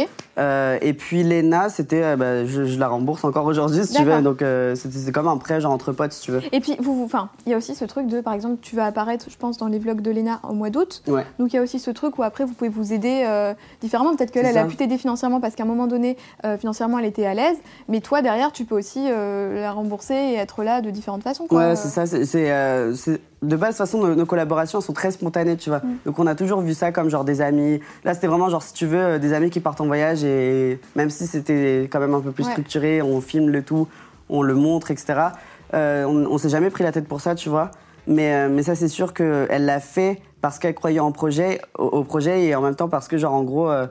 [0.81, 4.21] et puis Lena, c'était, bah, je, je la bourse encore aujourd'hui, si tu veux.
[4.21, 6.41] Donc, euh, c'est comme un prêt, genre entre potes, si tu veux.
[6.51, 8.85] Et puis, vous, enfin, il y a aussi ce truc de, par exemple, tu vas
[8.85, 11.03] apparaître, je pense, dans les vlogs de Léna au mois d'août.
[11.07, 11.25] Ouais.
[11.39, 14.15] Donc, il y a aussi ce truc où après, vous pouvez vous aider euh, différemment.
[14.15, 17.05] Peut-être qu'elle, elle a pu t'aider financièrement parce qu'à un moment donné, euh, financièrement, elle
[17.05, 17.57] était à l'aise.
[17.87, 21.47] Mais toi, derrière, tu peux aussi la rembourser et être là de différentes façons.
[21.47, 21.69] Quoi.
[21.69, 22.05] Ouais, c'est ça.
[22.05, 25.79] C'est de base, de toute façon, nos, collaborations sont très spontanées, tu vois.
[25.79, 25.97] Mm.
[26.05, 27.79] Donc, on a toujours vu ça comme genre des amis.
[28.03, 31.09] Là, c'était vraiment genre, si tu veux, des amis qui partent en voyage et même
[31.09, 33.89] si c'était quand même un peu plus structuré, on filme le tout,
[34.29, 35.15] on le montre, etc.
[35.73, 37.71] Euh, on, on s'est jamais pris la tête pour ça, tu vois.
[38.07, 42.03] Mais, euh, mais ça, c'est sûr qu'elle l'a fait parce qu'elle croyait en projet, au,
[42.05, 43.87] projet et en même temps parce que, genre, en gros, euh,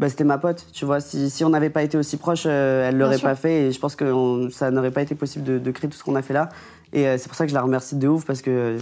[0.00, 0.98] bah, c'était ma pote, tu vois.
[0.98, 3.94] Si, si on n'avait pas été aussi proche, elle l'aurait pas fait et je pense
[3.94, 6.48] que ça n'aurait pas été possible de, de créer tout ce qu'on a fait là.
[6.92, 8.78] Et c'est pour ça que je la remercie de ouf parce que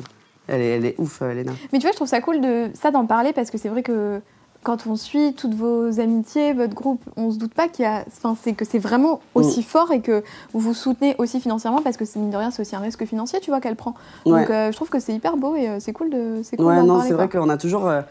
[0.49, 1.53] elle est, elle est ouf, Léna.
[1.73, 3.83] Mais tu vois, je trouve ça cool de ça d'en parler parce que c'est vrai
[3.83, 4.21] que
[4.62, 8.05] quand on suit toutes vos amitiés, votre groupe, on se doute pas qu'il y a,
[8.07, 9.64] enfin, c'est que c'est vraiment aussi mm.
[9.64, 10.22] fort et que
[10.53, 13.40] vous vous soutenez aussi financièrement parce que mine de rien, c'est aussi un risque financier,
[13.40, 13.94] tu vois, qu'elle prend.
[14.25, 16.66] Donc, euh, je trouve que c'est hyper beau et euh, c'est cool de, c'est cool
[16.66, 18.03] ouais, non, c'est vrai qu'on a toujours euh,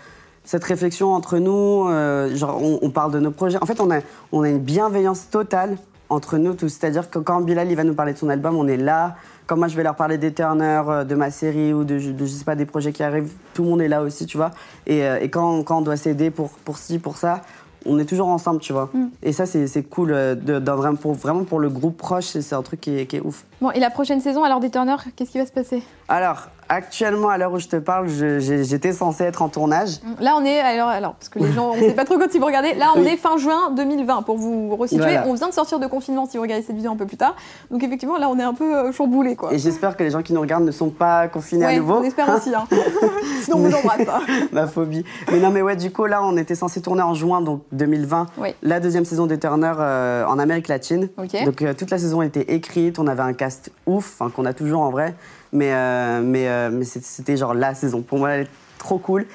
[0.44, 1.88] cette réflexion entre nous.
[2.36, 3.58] genre, on, parle de nos projets.
[3.62, 4.00] En fait, on a,
[4.32, 5.78] on a une bienveillance totale
[6.12, 6.70] entre nous tous.
[6.70, 9.16] C'est-à-dire que quand Bilal il va nous parler de son album, on est là
[9.48, 12.26] quand moi je vais leur parler des Turner, euh, de ma série ou de, je
[12.26, 14.52] sais pas, des projets qui arrivent, tout le monde est là aussi, tu vois.
[14.88, 17.42] Et, euh, et quand, quand, on doit s'aider pour, pour ci, pour ça,
[17.86, 18.90] on est toujours ensemble, tu vois.
[18.94, 19.08] Mm.
[19.24, 20.60] Et ça, c'est cool, euh, de,
[20.96, 23.44] pour, vraiment pour le groupe proche, c'est un truc qui est, qui est, ouf.
[23.60, 25.84] Bon, et la prochaine saison, alors des Turner, qu'est-ce qui va se passer?
[26.08, 30.00] Alors, actuellement, à l'heure où je te parle, j'étais censée être en tournage.
[30.20, 32.34] Là, on est, alors, alors parce que les gens, on ne sait pas trop quand
[32.34, 32.74] ils vont regarder.
[32.74, 35.20] Là, on est fin juin 2020 pour vous resituer.
[35.26, 37.36] On vient de sortir de confinement si vous regardez cette vidéo un peu plus tard.
[37.70, 39.54] Donc, effectivement, là, on est un peu euh, chamboulé, quoi.
[39.54, 41.96] Et j'espère que les gens qui nous regardent ne sont pas confinés à nouveau.
[41.96, 42.56] On espère aussi.
[42.56, 42.66] Hein.
[43.44, 44.08] Sinon, on vous embrasse.
[44.08, 44.22] Hein.
[44.54, 45.04] Ma phobie.
[45.32, 48.28] Mais non, mais ouais, du coup, là, on était censé tourner en juin, donc 2020,
[48.64, 51.10] la deuxième saison des Turner euh, en Amérique latine.
[51.18, 52.98] Donc, euh, toute la saison était écrite.
[52.98, 55.16] On avait un cast ouf, qu'on a toujours en vrai.
[55.54, 58.02] Mais, euh, mais, euh, mais c'était genre la saison.
[58.02, 59.26] Pour moi, elle est trop cool.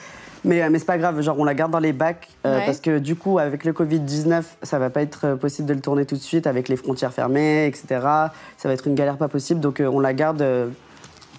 [0.44, 2.98] Mais, euh, mais c'est pas grave, genre on la garde dans les bacs parce que
[2.98, 6.20] du coup, avec le Covid-19, ça va pas être possible de le tourner tout de
[6.20, 7.86] suite avec les frontières fermées, etc.
[8.56, 10.46] Ça va être une galère pas possible, donc on la garde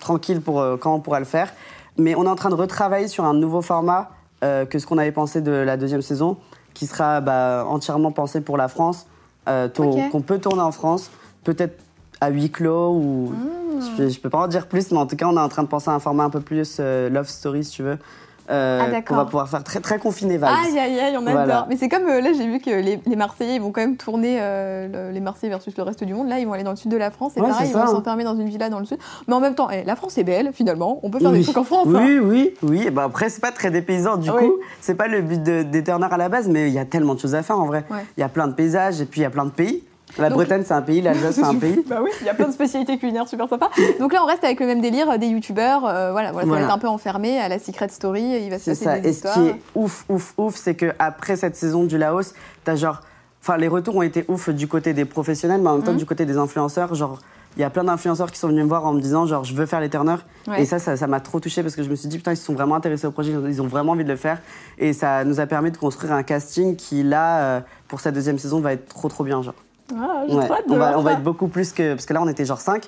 [0.01, 1.53] tranquille pour quand on pourra le faire.
[1.97, 4.09] Mais on est en train de retravailler sur un nouveau format
[4.41, 6.35] que ce qu'on avait pensé de la deuxième saison,
[6.73, 9.07] qui sera bah, entièrement pensé pour la France,
[9.45, 11.11] qu'on peut tourner en France,
[11.45, 11.81] peut-être
[12.19, 13.31] à huis clos ou.
[13.31, 13.66] Mmh.
[13.97, 15.63] Je, je, peux pas en dire plus, mais en tout cas, on est en train
[15.63, 17.97] de penser à un format un peu plus euh, love story, si tu veux.
[18.49, 20.45] Euh, ah, qu'on va pouvoir faire très très confiné vibes.
[20.45, 21.65] Aïe aïe aïe, on adore.
[21.67, 23.97] Mais c'est comme euh, là, j'ai vu que les, les, Marseillais ils vont quand même
[23.97, 26.29] tourner euh, les Marseillais versus le reste du monde.
[26.29, 28.23] Là, ils vont aller dans le sud de la France et pareil, ils vont s'enfermer
[28.23, 28.99] dans une villa dans le sud.
[29.27, 30.99] Mais en même temps, eh, la France est belle finalement.
[31.03, 31.87] On peut faire des trucs en France.
[31.87, 32.21] Oui hein.
[32.23, 32.83] oui oui.
[32.87, 34.53] Et bah après, c'est pas très dépaysant du coup.
[34.79, 37.19] C'est pas le but des Turner à la base, mais il y a tellement de
[37.19, 37.83] choses à faire en vrai.
[38.17, 39.83] Il y a plein de paysages et puis il y a plein de pays.
[40.17, 41.83] La Bretagne, c'est un pays, l'Alsace, c'est un pays.
[41.87, 43.69] bah oui, il y a plein de spécialités culinaires super sympas.
[43.99, 45.85] Donc là, on reste avec le même délire des youtubeurs.
[45.85, 48.23] Euh, voilà, voilà, ça va être un peu enfermé à la Secret Story.
[48.23, 48.99] Il va se passer ça.
[48.99, 52.75] Des Et ce qui est ouf, ouf, ouf, c'est qu'après cette saison du Laos, t'as
[52.75, 53.01] genre.
[53.41, 55.97] Enfin, les retours ont été ouf du côté des professionnels, mais en même temps, mhm.
[55.97, 56.95] du côté des influenceurs.
[56.95, 57.19] Genre,
[57.55, 59.53] il y a plein d'influenceurs qui sont venus me voir en me disant, genre, je
[59.53, 60.17] veux faire les Turner.
[60.57, 62.45] Et ça, ça m'a trop touché parce que je me suis dit, putain, ils se
[62.45, 64.41] sont vraiment intéressés au projet, ils ont vraiment envie de le faire.
[64.77, 68.37] Et ça nous a permis de construire un casting qui, là, euh, pour cette deuxième
[68.37, 69.55] saison, va être trop, trop bien, genre.
[69.95, 70.37] Ah, on,
[70.77, 71.93] va, on va, être beaucoup plus que.
[71.93, 72.83] Parce que là, on était genre 5.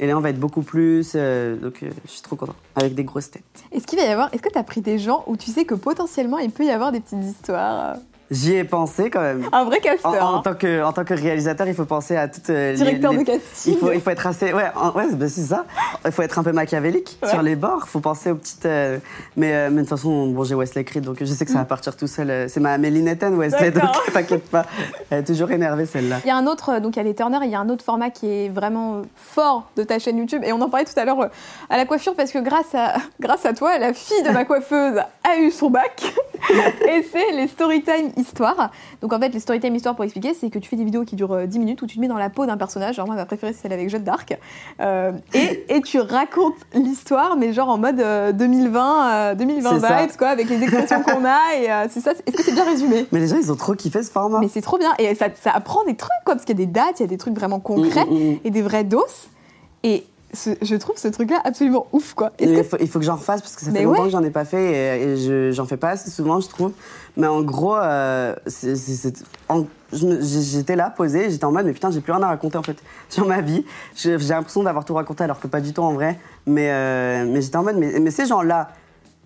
[0.00, 1.12] Et là, on va être beaucoup plus.
[1.14, 2.54] Euh, donc, euh, je suis trop content.
[2.74, 3.44] Avec des grosses têtes.
[3.70, 4.32] Est-ce qu'il va y avoir.
[4.34, 6.70] Est-ce que tu as pris des gens où tu sais que potentiellement, il peut y
[6.70, 7.98] avoir des petites histoires euh,
[8.30, 9.48] J'y ai pensé quand même.
[9.50, 10.12] Un vrai casteur.
[10.12, 10.42] En, hein.
[10.44, 12.40] tant, que, en tant que réalisateur, il faut penser à tout.
[12.48, 13.74] Euh, Directeur de casting.
[13.74, 14.52] Il faut, il faut être assez.
[14.52, 15.64] Ouais, ouais bah, c'est ça.
[16.04, 17.82] Il faut être un peu machiavélique sur les bords.
[17.86, 18.66] Il faut penser aux petites.
[18.66, 18.98] Euh,
[19.36, 21.58] mais, euh, mais, de toute façon, bon, j'ai Wesley Creed, donc je sais que ça
[21.58, 21.68] va mm.
[21.68, 22.48] partir tout seul.
[22.48, 24.64] C'est ma Méline Wesley, donc t'inquiète pas.
[25.10, 26.18] Elle est toujours énervée, celle-là.
[26.24, 27.68] Il y a un autre, donc il y a les Turner, il y a un
[27.68, 30.42] autre format qui est vraiment fort de ta chaîne YouTube.
[30.44, 31.30] Et on en parlait tout à l'heure
[31.68, 35.00] à la coiffure, parce que grâce à, grâce à toi, la fille de ma coiffeuse
[35.24, 36.14] a eu son bac.
[36.88, 38.70] et c'est les Storytime Histoires.
[39.02, 41.16] Donc en fait, les Storytime Histoires, pour expliquer, c'est que tu fais des vidéos qui
[41.16, 42.96] durent 10 minutes où tu te mets dans la peau d'un personnage.
[42.96, 44.38] Genre, moi, ma préférée, c'est celle avec Jeanne d'Arc.
[44.80, 47.96] Euh, et, et, tu racontes l'histoire, mais genre en mode
[48.36, 51.54] 2020, 2020 vibes, quoi, avec les expressions qu'on a.
[51.56, 52.12] Et c'est ça.
[52.12, 53.06] Est-ce que c'est bien résumé?
[53.12, 54.40] Mais les gens, ils ont trop kiffé ce format.
[54.40, 54.92] Mais c'est trop bien.
[54.98, 57.04] Et ça, ça apprend des trucs, quoi, parce qu'il y a des dates, il y
[57.04, 58.38] a des trucs vraiment concrets mm, mm, mm.
[58.44, 59.06] et des vrais dos.
[59.82, 62.32] Et je trouve ce truc-là absolument ouf, quoi.
[62.38, 64.30] Il, faut, il, faut, que j'en refasse parce que ça fait longtemps que j'en ai
[64.30, 66.72] pas fait et, et j'en fais pas assez souvent, je trouve.
[67.16, 68.34] Mais en gros, euh,
[69.92, 72.76] j'étais là, posée, j'étais en mode, mais putain, j'ai plus rien à raconter en fait
[73.08, 73.64] sur ma vie.
[73.96, 76.18] J'ai l'impression d'avoir tout raconté alors que pas du tout en vrai.
[76.46, 78.70] Mais, euh, mais j'étais en mode, mais, mais ces gens-là,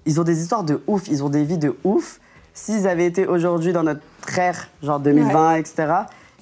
[0.07, 2.21] ils ont des histoires de ouf, ils ont des vies de ouf.
[2.53, 4.01] S'ils avaient été aujourd'hui dans notre
[4.39, 5.93] ère, genre 2020, etc.,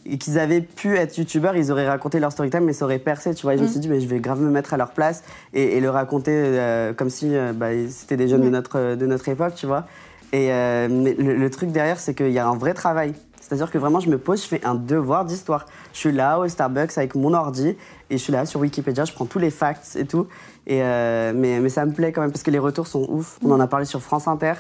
[0.04, 2.98] et qu'ils avaient pu être youtubeurs, ils auraient raconté leur story time, mais ça aurait
[2.98, 3.54] percé, tu vois.
[3.54, 3.70] Et je me mm.
[3.70, 6.92] suis dit, mais je vais grave me mettre à leur place et, le raconter euh,
[6.92, 9.86] comme si euh, bah, c'était des jeunes de, notre, de notre époque, tu vois.
[10.32, 13.14] Et euh, le, truc derrière, c'est qu'il y a un vrai travail.
[13.40, 15.66] C'est-à-dire que vraiment, je me pose, je fais un devoir d'histoire.
[15.92, 17.76] Je suis là au Starbucks avec mon ordi
[18.08, 20.26] et je suis là sur Wikipédia, je prends tous les facts et tout.
[20.66, 23.38] Et, mais, mais ça me plaît quand même parce que les retours sont ouf.
[23.44, 24.54] On en a parlé sur France Inter.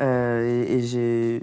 [0.00, 1.42] et j'ai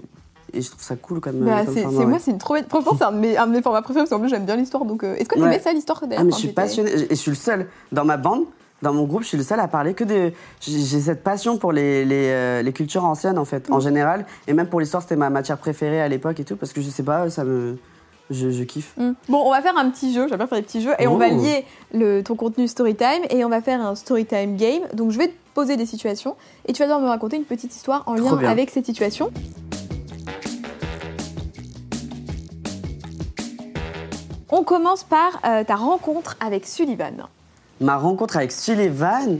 [0.52, 3.12] et je trouve ça cool comme, bah, c'est, Moi, c'est une trop Franchement, c'est un
[3.12, 4.84] de, mes, un de mes formats préférés parce qu'en plus, j'aime bien l'histoire.
[4.84, 6.90] Donc, euh, est-ce que tu aimais ça, l'histoire Ah, mais je suis passionnée.
[6.90, 8.44] Et je suis le seul dans ma bande.
[8.80, 10.32] Dans mon groupe, je suis le seul à parler que de.
[10.60, 14.24] J'ai cette passion pour les, les, euh, les cultures anciennes, en fait, en général.
[14.46, 16.88] Et même pour l'histoire, c'était ma matière préférée à l'époque et tout, parce que je
[16.88, 17.76] sais pas, ça me.
[18.30, 18.94] Je, je kiffe.
[18.98, 19.12] Mm.
[19.30, 21.16] Bon, on va faire un petit jeu, j'aime bien faire des petits jeux, et on
[21.16, 24.82] va lier le, ton contenu Storytime, et on va faire un Storytime game.
[24.92, 27.74] Donc je vais te poser des situations, et tu vas devoir me raconter une petite
[27.74, 29.30] histoire en lien avec ces situations.
[34.50, 37.26] On commence par euh, ta rencontre avec Sullivan.
[37.80, 39.38] Ma rencontre avec Sullivan?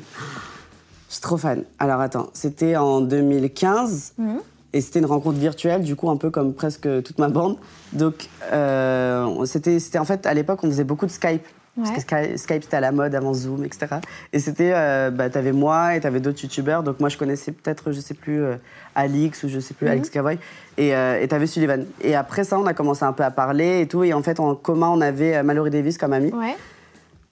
[1.08, 1.64] Je suis trop fan.
[1.78, 4.40] Alors attends, c'était en 2015 mhm.
[4.74, 7.56] et c'était une rencontre virtuelle, du coup un peu comme presque toute ma bande.
[7.94, 11.46] Donc euh, c'était en fait à l'époque on faisait beaucoup de Skype.
[11.78, 13.86] Parce que Skype, c'était à la mode avant Zoom, etc.
[14.32, 16.82] Et c'était, euh, bah, t'avais moi et t'avais d'autres youtubeurs.
[16.82, 18.56] Donc moi, je connaissais peut-être, je sais plus, euh,
[18.94, 19.92] Alix ou je sais plus, mhm.
[19.92, 20.38] Alex Cavoy.
[20.76, 21.84] Et euh, t'avais Sullivan.
[22.00, 24.02] Et après ça, on a commencé un peu à parler et tout.
[24.02, 26.32] Et en fait, en commun, on avait euh, Mallory Davis comme ami.
[26.32, 26.56] Ouais.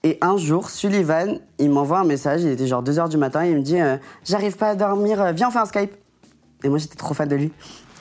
[0.03, 2.43] Et un jour, Sullivan, il m'envoie un message.
[2.43, 3.43] Il était genre 2h du matin.
[3.45, 3.77] il me dit
[4.23, 5.91] J'arrive pas à dormir, viens, on fait un Skype.
[6.63, 7.51] Et moi, j'étais trop fan de lui.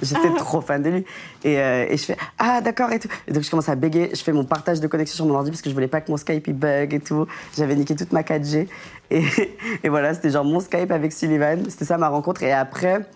[0.02, 0.37] J'étais ah.
[0.37, 1.04] trop fan de lui.
[1.44, 3.09] Et, euh, et je fais Ah, d'accord, et tout.
[3.26, 4.11] Et donc, je commence à bégayer.
[4.14, 6.11] Je fais mon partage de connexion sur mon ordi parce que je voulais pas que
[6.11, 7.26] mon Skype il bug et tout.
[7.56, 8.68] J'avais niqué toute ma 4G.
[9.11, 9.24] Et,
[9.85, 11.64] et voilà, c'était genre mon Skype avec Sullivan.
[11.68, 12.42] C'était ça ma rencontre.
[12.42, 13.06] Et après,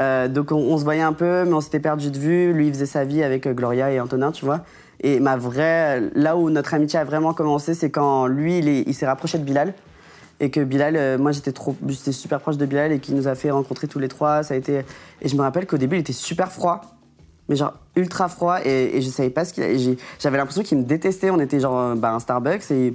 [0.00, 2.52] euh, donc on, se voyait un peu, mais on s'était perdu de vue.
[2.52, 4.60] Lui, il faisait sa vie avec euh, Gloria et Antonin, tu vois.
[5.00, 8.94] Et ma vraie, là où notre amitié a vraiment commencé, c'est quand lui, il, il
[8.94, 9.74] s'est rapproché de Bilal
[10.42, 13.28] et que Bilal, euh, moi j'étais trop, j'étais super proche de Bilal et qui nous
[13.28, 14.42] a fait rencontrer tous les trois.
[14.42, 14.82] Ça a été,
[15.22, 16.80] et je me rappelle qu'au début il était super froid,
[17.48, 21.30] mais genre ultra froid et, je savais pas ce qu'il, j'avais l'impression qu'il me détestait.
[21.30, 22.92] On était genre euh, bah, un Starbucks et,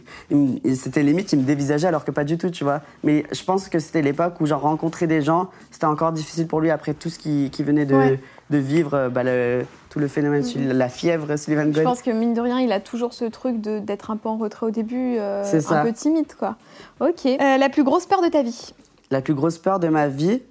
[0.76, 2.82] c'était limite il me dévisageait alors que pas du tout, tu vois.
[3.06, 6.60] Mais je pense que c'était l'époque où genre rencontrer des gens, c'était encore difficile pour
[6.60, 8.18] lui après tout ce qui venait de,
[8.50, 10.72] de vivre, euh, bah, le, le phénomène, mm-hmm.
[10.72, 11.78] la fièvre Sullivan Gold.
[11.78, 14.38] Je pense que mine de rien, il a toujours ce truc d'être un peu en
[14.38, 16.56] retrait au début, euh, un peu timide, quoi.
[17.00, 17.26] Ok.
[17.26, 18.74] Euh, la plus grosse peur de ta vie?
[19.10, 20.42] La plus grosse peur de ma vie?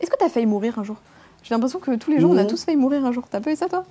[0.00, 0.96] Est-ce que tu as failli mourir un jour?
[1.42, 3.24] J'ai l'impression que tous les jours, on a tous failli mourir un jour.
[3.30, 3.84] T'as pas eu ça, toi?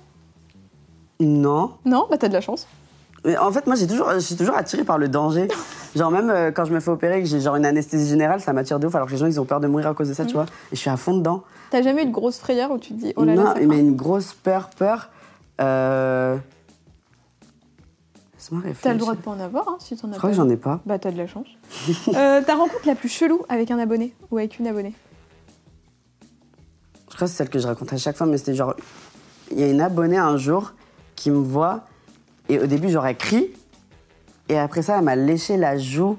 [1.20, 1.72] Non.
[1.84, 2.06] Non?
[2.10, 2.66] Bah, t'as de la chance.
[3.26, 5.48] Mais en fait, moi, j'ai toujours, j'ai toujours attiré par le danger.
[5.96, 8.52] genre, même euh, quand je me fais opérer, que j'ai genre une anesthésie générale, ça
[8.52, 10.14] m'attire de ouf, alors que les gens, ils ont peur de mourir à cause de
[10.14, 10.34] ça, tu mm.
[10.34, 10.46] vois.
[10.70, 11.42] Et je suis à fond dedans.
[11.70, 13.80] T'as jamais eu de grosse frayeur où tu te dis, oh là là, Non, mais
[13.80, 15.10] une grosse peur, peur.
[15.60, 16.36] Euh...
[18.80, 20.48] T'as le droit de pas en avoir, hein, si t'en as Je crois que j'en
[20.48, 20.80] ai pas.
[20.86, 21.48] Bah, t'as de la chance.
[22.14, 24.94] euh, ta rencontre la plus chelou avec un abonné ou avec une abonnée?
[27.10, 28.76] Je crois que c'est celle que je raconte à chaque fois, mais c'était genre.
[29.50, 30.74] Il y a une abonnée un jour
[31.16, 31.86] qui me voit,
[32.48, 33.52] et au début, j'aurais crié,
[34.48, 36.16] et après ça, elle m'a léché la joue.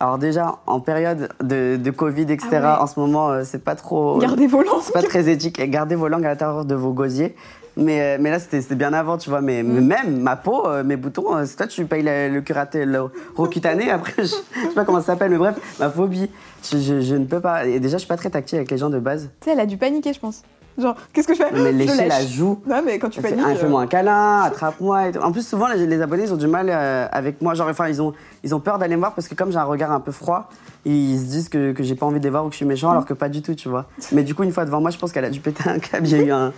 [0.00, 3.76] Alors déjà, en période de, de Covid, etc., ah en ce moment, euh, c'est pas
[3.76, 4.18] trop...
[4.18, 4.82] Gardez vos langues.
[4.82, 5.60] C'est pas très éthique.
[5.70, 7.36] Gardez vos langues à l'intérieur de vos gosiers.
[7.76, 9.40] Mais, euh, mais là, c'était bien avant, tu vois.
[9.40, 9.80] Mais, mm.
[9.80, 13.04] même ma peau, euh, mes boutons, euh, c'est toi, tu payes le, le curaté, le
[13.34, 13.90] rocutané.
[13.90, 16.30] Après, je, je, sais pas comment ça s'appelle, mais bref, ma phobie.
[16.62, 17.66] Je, je, ne peux pas.
[17.66, 19.30] Et déjà, je suis pas très tactile avec les gens de base.
[19.40, 20.42] Tu sais, elle a dû paniquer, je pense.
[20.78, 22.60] Genre, qu'est-ce que je fais Mais lécher la joue.
[22.66, 23.58] Ouais, mais quand tu paniques.
[23.58, 25.08] Fais-moi un câlin, attrape-moi.
[25.08, 25.18] Et tout.
[25.20, 27.54] En plus, souvent, les, abonnés, ils ont du mal avec moi.
[27.54, 29.64] Genre, enfin, ils ont, ils ont peur d'aller me voir parce que, comme j'ai un
[29.64, 30.48] regard un peu froid,
[30.84, 32.66] ils se disent que, que j'ai pas envie de les voir ou que je suis
[32.66, 33.86] méchant, alors que pas du tout, tu vois.
[34.12, 36.06] Mais du coup, une fois devant moi, je pense qu'elle a dû péter un câble.
[36.06, 36.52] J'ai eu un,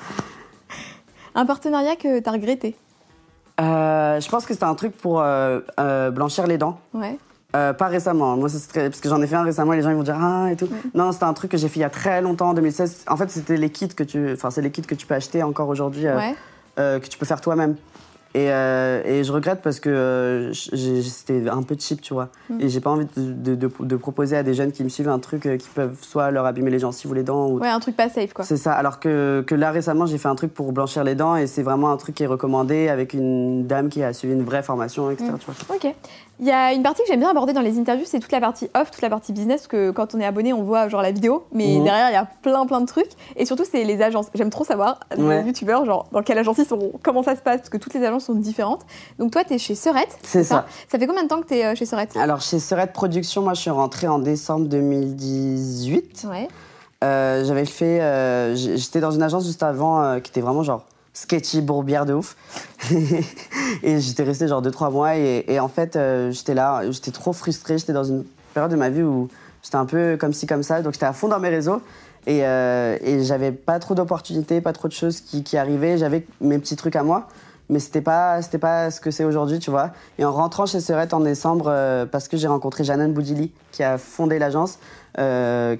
[1.35, 2.77] un partenariat que tu as regretté?
[3.61, 6.79] Euh, Je pense que c'était un truc pour euh, euh, blanchir les dents.
[6.93, 7.19] Ouais.
[7.55, 8.37] Euh, pas récemment.
[8.37, 8.91] Moi, très...
[8.91, 10.57] parce que j'en ai fait un récemment et les gens ils vont dire ah et
[10.57, 10.69] tout.
[10.95, 13.05] Non, c'était un truc que j'ai fait il y a très longtemps, en 2016.
[13.09, 15.43] En fait, c'était les kits que tu, enfin, c'est les kits que tu peux acheter
[15.43, 16.35] encore aujourd'hui, euh, Ouais.
[16.81, 17.77] euh, que tu peux faire toi-même.
[18.37, 22.31] Et, et je regrette parce que c'était un peu cheap, tu vois.
[22.51, 22.61] Mm.
[22.63, 25.09] Et j'ai pas envie de, de- de- de proposer à des jeunes qui me suivent
[25.09, 27.47] un truc qui peuvent soit leur abîmer les gencives ou les dents.
[27.49, 27.61] Ou...
[27.61, 28.45] Ouais, un truc pas safe, quoi.
[28.45, 28.73] C'est ça.
[28.73, 31.63] Alors que, que là, récemment, j'ai fait un truc pour blanchir les dents et c'est
[31.63, 35.13] vraiment un truc qui est recommandé avec une dame qui a suivi une vraie formation,
[35.13, 35.31] etc.
[35.33, 35.39] Mm.
[35.39, 35.77] tu vois.
[35.77, 35.95] Ok.
[36.41, 38.41] Il y a une partie que j'aime bien aborder dans les interviews, c'est toute la
[38.41, 41.01] partie off, toute la partie business, parce que quand on est abonné, on voit genre
[41.01, 41.85] la vidéo, mais Mhm.
[41.85, 43.11] derrière, il y a plein plein de trucs.
[43.37, 44.27] Et surtout, c'est les agences.
[44.35, 45.45] J'aime trop savoir, les Ouais.
[45.45, 48.05] youtubeurs, genre dans quelle agence ils sont, comment ça se passe, parce que toutes les
[48.05, 48.83] agences sont différentes.
[49.21, 50.19] Donc toi, t'es chez Serette.
[50.23, 50.67] C'est ça.
[50.89, 53.55] Ça fait combien de temps que t'es euh, chez Serette Alors, chez Serette Productions, moi,
[53.55, 56.27] je suis rentrée en décembre 2018.
[56.29, 56.49] Ouais.
[57.05, 58.01] Euh, J'avais fait.
[58.01, 60.83] euh, J'étais dans une agence juste avant euh, qui était vraiment genre
[61.15, 62.37] sketchy, bourbière de ouf.
[63.83, 65.17] et j'étais restée genre 2-3 mois.
[65.17, 67.79] Et, et en fait, euh, j'étais là, j'étais trop frustrée.
[67.79, 69.29] J'étais dans une période de ma vie où
[69.63, 70.83] j'étais un peu comme ci, comme ça.
[70.83, 71.81] Donc, j'étais à fond dans mes réseaux.
[72.27, 75.99] Et, euh, et j'avais pas trop d'opportunités, pas trop de choses qui, qui arrivaient.
[75.99, 77.29] J'avais mes petits trucs à moi.
[77.71, 79.91] Mais c'était pas, c'était pas ce que c'est aujourd'hui, tu vois.
[80.19, 83.83] Et en rentrant chez Serette en décembre, euh, parce que j'ai rencontré Jeannine Boudili, qui
[83.83, 84.79] a fondé l'agence,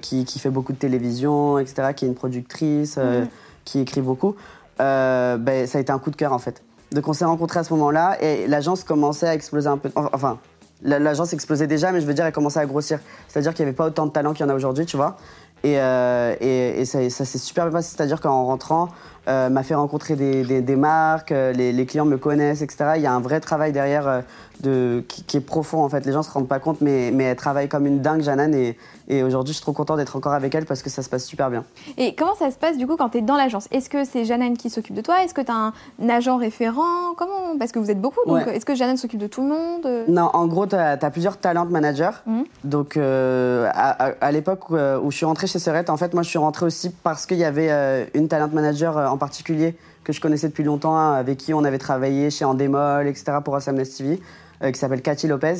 [0.01, 3.27] qui, qui fait beaucoup de télévision, etc., qui est une productrice, Mhm.
[3.65, 4.35] qui écrit beaucoup,
[4.79, 6.61] euh, ben, ça a été un coup de cœur, en fait.
[6.91, 9.89] Donc on s'est rencontrés à ce moment-là, et l'agence commençait à exploser un peu.
[9.95, 10.37] Enfin,
[10.83, 12.99] la- l'agence explosait déjà, mais je veux dire, elle commençait à grossir.
[13.27, 15.17] C'est-à-dire qu'il n'y avait pas autant de talent qu'il y en a aujourd'hui, tu vois.
[15.63, 17.95] Et, euh, et, ça, ça s'est super bien passé.
[17.97, 18.89] C'est-à-dire qu'en rentrant,
[19.27, 22.91] euh, m'a fait rencontrer des, marques, euh, les, les clients me connaissent, etc.
[22.97, 24.21] Il y a un vrai travail derrière euh,
[24.61, 26.05] de, qui, qui est profond, en fait.
[26.05, 28.53] Les gens se rendent pas compte, mais, mais elle travaille comme une dingue, Jeannane.
[28.55, 31.09] Et, et aujourd'hui, je suis trop content d'être encore avec elle parce que ça se
[31.09, 31.63] passe super bien.
[31.97, 33.67] Et comment ça se passe du coup quand t'es dans l'agence?
[33.71, 35.23] Est-ce que c'est Jeannine qui s'occupe de toi?
[35.23, 35.53] Est-ce que t'as
[36.01, 37.13] un agent référent?
[37.17, 38.55] Comment Parce que vous êtes beaucoup, donc Ouais.
[38.55, 40.05] est-ce que Jeannine s'occupe de tout le monde?
[40.07, 42.09] Non, en gros, tu as, plusieurs talent managers.
[42.25, 42.45] Mhm.
[42.63, 45.97] Donc, euh, à, à- à l'époque où, euh, où je suis rentrée chez Serette, en
[45.97, 49.17] fait, moi, je suis rentrée aussi parce qu'il y avait euh, une talent manager en
[49.17, 53.37] particulier que je connaissais depuis longtemps, hein, avec qui on avait travaillé chez Endemol, etc.,
[53.43, 54.17] pour Assamnes TV, euh,
[54.61, 55.55] qui s'appelle Cathy Lopez,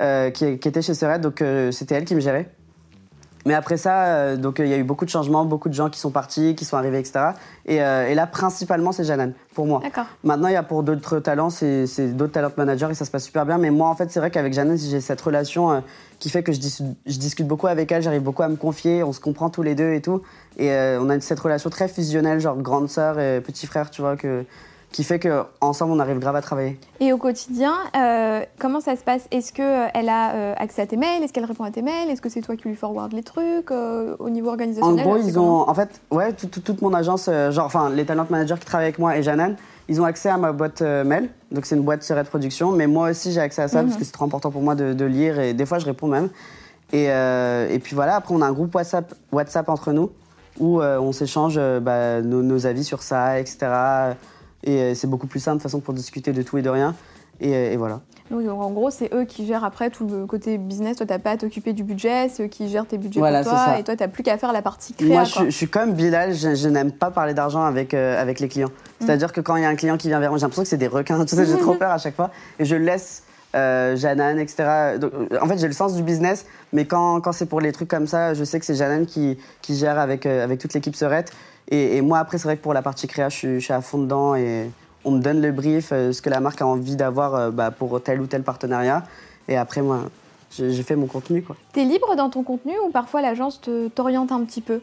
[0.00, 1.20] euh, qui, qui était chez Serette.
[1.20, 2.50] Donc, euh, c'était elle qui me gérait.
[3.46, 5.74] Mais après ça, euh, donc euh, il y a eu beaucoup de changements, beaucoup de
[5.74, 7.30] gens qui sont partis, qui sont arrivés, etc.
[7.64, 9.80] Et, euh, et là, principalement, c'est Janan, pour moi.
[10.22, 13.24] Maintenant, il y a pour d'autres talents, c'est d'autres talent managers et ça se passe
[13.24, 13.56] super bien.
[13.56, 15.80] Mais moi, en fait, c'est vrai qu'avec Jeannine, j'ai cette relation euh,
[16.18, 19.02] qui fait que je, dis- je discute beaucoup avec elle, j'arrive beaucoup à me confier,
[19.02, 20.20] on se comprend tous les deux et tout.
[20.58, 24.02] Et euh, on a cette relation très fusionnelle, genre grande sœur et petit frère, tu
[24.02, 24.44] vois, que,
[24.90, 26.78] qui fait qu'ensemble, on arrive grave à travailler.
[27.00, 29.22] Et au quotidien, euh, comment ça se passe?
[29.30, 31.22] Est-ce qu'elle a euh, accès à tes mails?
[31.22, 32.08] Est-ce qu'elle répond à tes mails?
[32.10, 35.18] Est-ce que c'est toi qui lui forward les trucs euh, au niveau En organisationnel gros,
[35.18, 38.06] c'est ils ont, en fait, ouais, tout- tout- toute mon agence, euh, genre, enfin, les
[38.06, 39.56] talent managers qui travaillent avec moi et Janan,
[39.90, 41.28] ils ont accès à ma boîte euh, mail.
[41.52, 42.72] Donc, c'est une boîte Serret Production.
[42.72, 43.88] Mais moi aussi, j'ai accès à ça Mhm.
[43.88, 46.08] parce que c'est trop important pour moi de, de lire et des fois, je réponds
[46.08, 46.30] même.
[46.94, 50.10] Et, euh, et puis voilà, après, on a un groupe WhatsApp, WhatsApp entre nous
[50.58, 53.58] où euh, on s'échange euh, bah, nos, nos avis sur ça, etc.
[54.64, 56.94] Et euh, c'est beaucoup plus simple, de façon, pour discuter de tout et de rien.
[57.40, 58.00] Et, euh, et voilà.
[58.32, 60.96] Donc, en gros, c'est eux qui gèrent après tout le côté business.
[60.96, 63.52] Toi, t'as pas à t'occuper du budget, c'est eux qui gèrent tes budgets Voilà, pour
[63.52, 63.64] toi.
[63.64, 63.78] ça.
[63.78, 65.08] Et toi, t'as plus qu'à faire la partie créa.
[65.08, 68.20] Moi, je, suis- je suis comme Bilal, je, je n'aime pas parler d'argent avec, euh,
[68.20, 68.70] avec les clients.
[69.00, 70.68] C'est-à-dire que quand il y a un client qui vient vers moi, j'ai l'impression que
[70.68, 72.30] c'est des requins, tu sais, j'ai trop peur à chaque fois.
[72.58, 73.22] Et je laisse
[73.54, 74.98] euh, Janan, etc.
[75.00, 77.88] Donc, en fait, j'ai le sens du business, mais quand, quand c'est pour les trucs
[77.88, 80.96] comme ça, je sais que c'est Janan qui, qui gère avec, euh, avec toute l'équipe
[80.96, 81.30] Serette.
[81.70, 83.72] Et, et moi, après, c'est vrai que pour la partie créa, je suis, je suis
[83.72, 84.70] à fond dedans et
[85.04, 87.70] on me donne le brief, euh, ce que la marque a envie d'avoir euh, bah,
[87.70, 89.04] pour tel ou tel partenariat.
[89.48, 90.00] Et après, moi,
[90.56, 91.56] je fais mon contenu, quoi.
[91.72, 94.80] T'es libre dans ton contenu ou parfois l'agence te- t'oriente un petit peu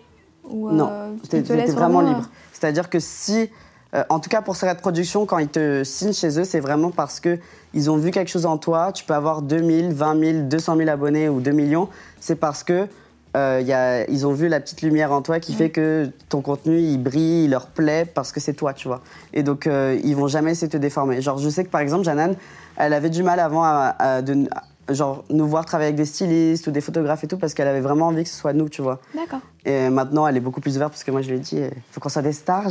[0.50, 0.90] Ou, euh, Non,
[1.24, 2.30] ils T'es te vraiment euh, libre.
[2.54, 3.50] C'est-à-dire que si,
[3.96, 6.92] euh, en tout cas pour Serret Production, quand ils te signent chez eux, c'est vraiment
[6.92, 7.40] parce que
[7.74, 8.92] ils ont vu quelque chose en toi.
[8.92, 11.90] Tu peux avoir 2000, 20 000, 200 000 abonnés ou 2 millions.
[12.20, 12.88] C'est parce que
[13.36, 16.98] euh, ils ont vu la petite lumière en toi qui fait que ton contenu il
[16.98, 19.02] brille, il leur plaît parce que c'est toi, tu vois.
[19.34, 21.22] Et donc euh, ils vont jamais essayer de te déformer.
[21.22, 22.36] Genre je sais que par exemple Janan,
[22.78, 24.48] elle avait du mal avant à, de,
[24.90, 27.82] genre nous voir travailler avec des stylistes ou des photographes et tout parce qu'elle avait
[27.82, 29.00] vraiment envie que ce soit nous, tu vois.
[29.16, 29.40] D'accord.
[29.68, 31.72] Et maintenant, elle est beaucoup plus ouverte parce que moi, je lui ai dit, il
[31.92, 32.68] faut qu'on soit des stars.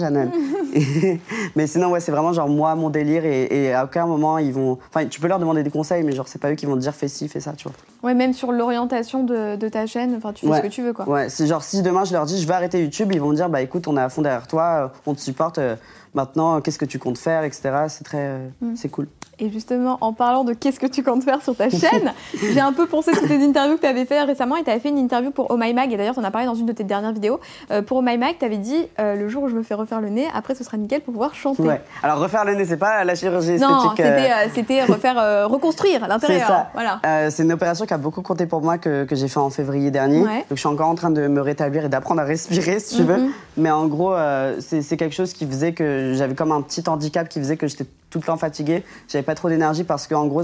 [0.75, 1.21] Et-
[1.57, 3.25] mais sinon, ouais, c'est vraiment genre moi, mon délire.
[3.25, 4.79] Et, et à aucun moment, ils vont.
[4.95, 6.81] Enfin, tu peux leur demander des conseils, mais genre, c'est pas eux qui vont te
[6.81, 7.77] dire fais ci, fais ça, tu vois.
[8.05, 10.59] Ouais, même sur l'orientation de, de ta chaîne, enfin, tu fais Ouais.
[10.59, 11.09] ce que tu veux, quoi.
[11.09, 13.35] Ouais, c'est genre si demain je leur dis je vais arrêter YouTube, ils vont me
[13.37, 15.59] dire bah écoute, on est à fond derrière toi, euh, on te supporte.
[15.59, 15.75] euh,
[16.15, 17.71] maintenant, qu'est-ce que tu comptes faire, etc.
[17.89, 18.75] C'est très, euh, Mm.
[18.77, 19.09] c'est cool.
[19.39, 22.13] Et justement, en parlant de qu'est-ce que tu comptes faire sur ta chaîne,
[22.53, 24.81] j'ai un peu pensé toutes tes interviews que tu avais fait récemment et tu avais
[24.81, 26.67] fait une interview pour Oh My Mag et d'ailleurs tu en as parlé dans une
[26.67, 27.41] de tes dernières vidéos.
[27.71, 29.75] Euh, pour Oh My Mag, tu avais dit euh, le jour où je me fais
[29.75, 31.63] refaire le nez, après ce sera nickel pour pouvoir chanter.
[31.63, 31.81] Ouais.
[32.03, 33.69] Alors refaire le nez, c'est pas la chirurgie esthétique.
[33.69, 36.41] Non, c'était, euh, c'était refaire, reconstruire l'intérieur.
[36.41, 36.71] C'est ça.
[36.75, 37.31] Voilà.
[37.31, 39.91] c'est une opération qui a beaucoup compté pour moi que, que j'ai fait en février
[39.91, 40.23] dernier.
[40.23, 40.39] Ouais.
[40.49, 43.03] Donc je suis encore en train de me rétablir et d'apprendre à respirer si tu
[43.03, 43.17] veux.
[43.17, 43.31] Mhm.
[43.57, 44.15] Mais en gros,
[44.61, 47.67] c'est, c'est quelque chose qui faisait que j'avais comme un petit handicap qui faisait que
[47.67, 48.85] j'étais tout le temps fatiguée.
[49.09, 50.43] J'avais pas trop d'énergie parce qu'en gros,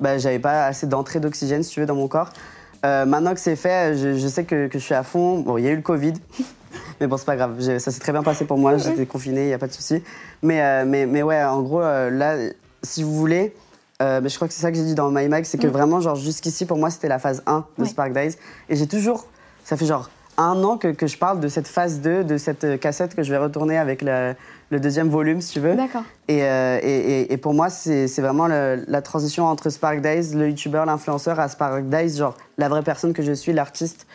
[0.00, 2.30] bah, j'avais pas assez d'entrée d'oxygène, si tu veux, dans mon corps.
[2.84, 5.38] Euh, maintenant que c'est fait, je, je sais que, que, je suis à fond.
[5.38, 6.14] Bon, il y a eu le Covid,
[7.00, 7.60] mais bon, c'est pas grave.
[7.78, 8.78] Ça s'est très bien passé pour moi.
[8.78, 10.02] J'étais confinée, il n'y a pas de souci.
[10.42, 12.36] Mais, euh, mais, mais ouais, en gros, euh, là,
[12.82, 13.54] si vous voulez,
[14.00, 15.70] mais je crois que c'est ça que j'ai dit dans My Mag, c'est que Mm.
[15.70, 17.88] vraiment, genre, jusqu'ici, pour moi, c'était la phase 1 de Ouais.
[17.88, 18.34] Spark Days.
[18.68, 19.28] Et j'ai toujours,
[19.62, 22.80] ça fait genre un an que, que je parle de cette phase 2, de cette
[22.80, 24.34] cassette que je vais retourner avec le,
[24.72, 25.76] le deuxième volume, si tu veux.
[25.76, 26.02] D'accord.
[26.28, 30.48] Et, euh, et, et- pour moi, c'est vraiment le- la transition entre Spark Days, le
[30.48, 34.06] youtubeur, l'influenceur, à Spark Days, genre la vraie personne que je suis, l'artiste.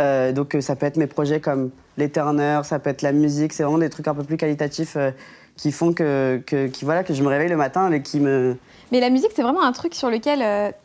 [0.00, 3.12] Euh, donc euh, ça peut être mes projets comme les turners, ça peut être la
[3.12, 5.10] musique, c'est vraiment des trucs un peu plus qualitatifs euh,
[5.56, 8.56] qui font que, que, qui, voilà, que je me réveille le matin et qui me...
[8.92, 10.38] Mais la musique, c'est vraiment un truc sur lequel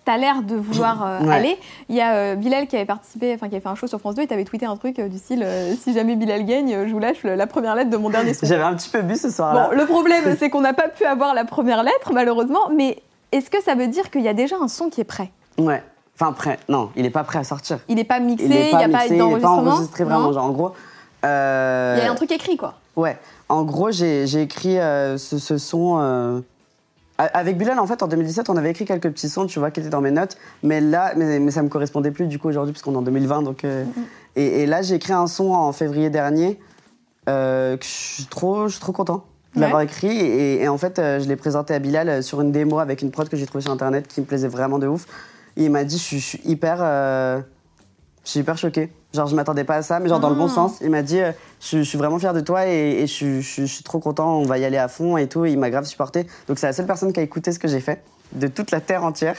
[0.05, 1.33] tu as l'air de vouloir euh, Ouais.
[1.35, 1.57] aller.
[1.89, 3.99] Il y a euh, Bilal qui avait participé, enfin qui avait fait un show sur
[3.99, 6.73] France 2 et t'avais tweeté un truc euh, du style euh, si jamais Bilal gagne,
[6.73, 8.45] euh, je vous lâche la première lettre de mon dernier son.
[8.45, 9.69] J'avais un petit peu bu ce soir-là.
[9.69, 13.49] Bon, le problème, c'est qu'on n'a pas pu avoir la première lettre, malheureusement, mais est-ce
[13.49, 15.29] que ça veut dire qu'il y a déjà un son qui est prêt?
[15.57, 15.83] Ouais.
[16.19, 16.57] Enfin, prêt.
[16.67, 17.79] Non, il est pas prêt à sortir.
[17.87, 19.71] Il n'est pas mixé, Il n'y a pas mixé, il est pas d'enregistrement?
[19.71, 20.19] enregistré vraiment.
[20.21, 20.71] non Genre, en gros...
[21.25, 22.73] euh, Il y a un truc écrit, quoi.
[22.95, 26.43] Ouais, en gros, j'ai écrit euh, ce, ce son.
[27.21, 29.81] Avec Bilal, en fait, en 2017, on avait écrit quelques petits sons, tu vois, qui
[29.81, 30.37] étaient dans mes notes.
[30.63, 33.41] Mais là, mais, mais ça me correspondait plus, du coup, aujourd'hui, puisqu'on est en 2020.
[33.41, 33.83] Donc, euh,
[34.37, 36.59] et, et là, j'ai écrit un son en février dernier
[37.27, 39.65] euh, que je suis trop, je suis trop content de Ouais.
[39.65, 40.15] l'avoir écrit.
[40.17, 43.11] Et, et en fait, euh, je l'ai présenté à Bilal sur une démo avec une
[43.11, 45.05] prod que j'ai trouvée sur Internet qui me plaisait vraiment de ouf.
[45.57, 46.77] Et il m'a dit, je suis- je suis hyper.
[46.81, 47.41] euh,
[48.29, 48.91] je suis hyper choquée.
[49.11, 50.53] Genre, je m'attendais pas à ça, mais genre dans le bon Ah.
[50.53, 50.77] sens.
[50.81, 53.41] Il m'a dit, euh, je, je suis vraiment fier de toi et, et je, suis-
[53.41, 55.45] je suis- je suis trop content, on va y aller à fond et tout.
[55.45, 56.27] Et il m'a grave supporté.
[56.47, 58.03] Donc, c'est la seule personne qui a écouté ce que j'ai fait,
[58.33, 59.35] de toute la terre entière.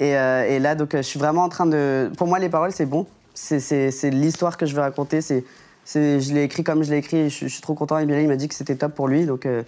[0.00, 2.10] Et, euh, et là, donc, euh, je suis vraiment en train de.
[2.18, 3.06] Pour moi, les paroles, c'est bon.
[3.34, 5.20] C'est- l'histoire que je veux raconter.
[5.20, 5.44] C'est
[5.86, 7.98] je l'ai écrit comme je l'ai écrit et je, suis trop content.
[7.98, 9.26] Et Bilal, il m'a dit que c'était top pour lui.
[9.26, 9.62] Donc, euh,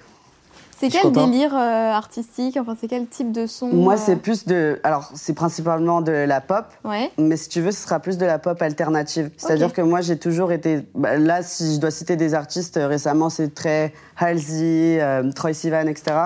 [0.79, 4.45] C'est quel délire euh, artistique Enfin, c'est quel type de son moi, euh, c'est plus
[4.45, 4.79] de.
[4.85, 6.67] Alors, c'est principalement de la pop.
[6.85, 7.11] Ouais.
[7.17, 9.31] Mais si tu veux, ce sera plus de la pop alternative.
[9.39, 10.83] C'est-à-dire que moi, j'ai toujours été.
[10.95, 15.55] bah, là, si je dois citer des artistes euh, récemment, c'est très Halsey, euh, Troy
[15.55, 16.17] Sivan, etc.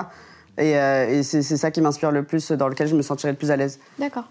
[0.57, 3.51] Et, et c'est ça qui m'inspire le plus, dans lequel je me sentirais le plus
[3.51, 3.79] à l'aise.
[3.97, 4.25] D'accord.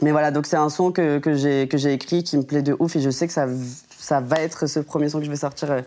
[0.00, 2.62] Mais voilà, donc c'est un son que, que j'ai que j'ai écrit qui me plaît
[2.62, 3.46] de ouf et je sais que ça,
[3.98, 5.82] ça va être ce premier son que je vais sortir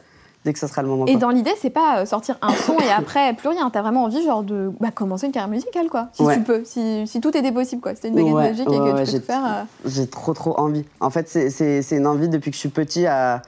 [0.46, 1.06] dès que ça sera le moment.
[1.06, 1.22] Et quoi.
[1.22, 3.70] dans l'idée, c'est pas euh, sortir un son et après plus rien.
[3.70, 6.10] T'as vraiment envie, genre, de bah, commencer une carrière musicale, quoi.
[6.14, 6.36] Si Ouais.
[6.38, 7.94] tu peux, si, si tout était possible, quoi.
[7.94, 9.46] T'as une baguette Ouais, magique et que tu peux j'ai- tout faire.
[9.46, 10.86] euh, J'ai trop trop envie.
[11.00, 13.42] En fait, c'est- une envie depuis que je suis petit à.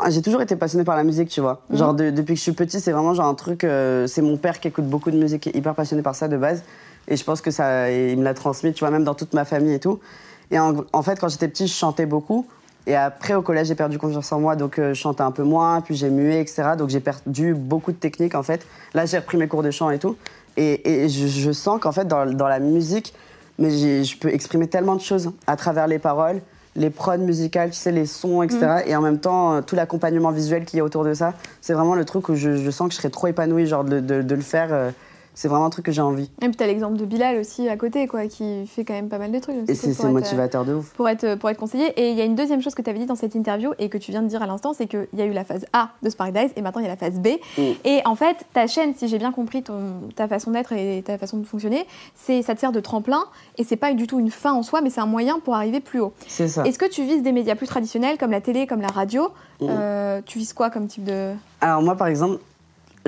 [0.00, 1.60] Ah, J'ai toujours été passionné par la musique, tu vois.
[1.70, 1.76] Mhm.
[1.76, 3.64] Genre de- depuis que je suis petit, c'est vraiment genre un truc.
[3.64, 6.28] euh, c'est mon père qui écoute beaucoup de musique, qui est hyper passionné par ça
[6.28, 6.62] de base.
[7.08, 9.44] Et je pense que ça, il me l'a transmis, tu vois, même dans toute ma
[9.44, 9.98] famille et tout.
[10.50, 12.46] Et en, en fait, quand j'étais petit, je chantais beaucoup.
[12.88, 15.42] Et après, au collège, j'ai perdu confiance en moi, donc euh, je chantais un peu
[15.44, 16.70] moins, puis j'ai mué, etc.
[16.76, 18.66] Donc j'ai perdu beaucoup de techniques, en fait.
[18.94, 20.16] Là, j'ai repris mes cours de chant et tout.
[20.56, 23.14] Et, et je, je sens qu'en fait, dans, dans la musique,
[23.58, 26.40] mais je peux exprimer tellement de choses à travers les paroles,
[26.76, 28.82] les prods musicales, tu sais, les sons, etc.
[28.86, 31.34] Et en même temps, euh, tout l'accompagnement visuel qu'il y a autour de ça.
[31.60, 34.00] C'est vraiment le truc où je, je sens que je serais trop épanouie, genre de,
[34.00, 34.68] de- de le faire.
[34.72, 34.90] euh,
[35.38, 36.28] c'est vraiment un truc que j'ai envie.
[36.42, 39.18] Et puis t'as l'exemple de Bilal aussi à côté, quoi, qui fait quand même pas
[39.18, 39.54] mal de trucs.
[39.68, 40.90] Et c'est euh, motivateur de ouf.
[40.94, 41.92] pour être, pour être conseillé.
[41.96, 43.88] Et il y a une deuxième chose que tu avais dit dans cette interview et
[43.88, 45.90] que tu viens de dire à l'instant, c'est qu'il y a eu la phase A
[46.02, 47.28] de Spark Days et maintenant il y a la phase B.
[47.56, 47.62] Mm.
[47.84, 51.18] Et en fait, ta chaîne, si j'ai bien compris ton, ta façon d'être et ta
[51.18, 51.86] façon de fonctionner,
[52.16, 53.22] c'est ça te sert de tremplin
[53.58, 55.78] et c'est pas du tout une fin en soi, mais c'est un moyen pour arriver
[55.78, 56.12] plus haut.
[56.26, 56.64] C'est ça.
[56.64, 59.28] Est-ce que tu vises des médias plus traditionnels comme la télé, comme la radio?
[59.60, 59.66] Mm.
[59.70, 61.32] Euh, Tu vises quoi comme type de?
[61.60, 62.40] Alors moi, par exemple,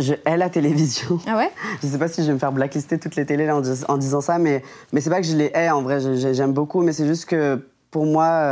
[0.00, 1.18] je hais la télévision.
[1.26, 1.50] Ah ouais?
[1.82, 3.84] Je sais pas si je vais me faire blacklister toutes les télés là, en, dis-
[3.88, 5.98] en disant ça, mais, mais c'est pas que je les hais en vrai,
[6.34, 8.42] j'aime beaucoup, mais c'est juste que pour moi,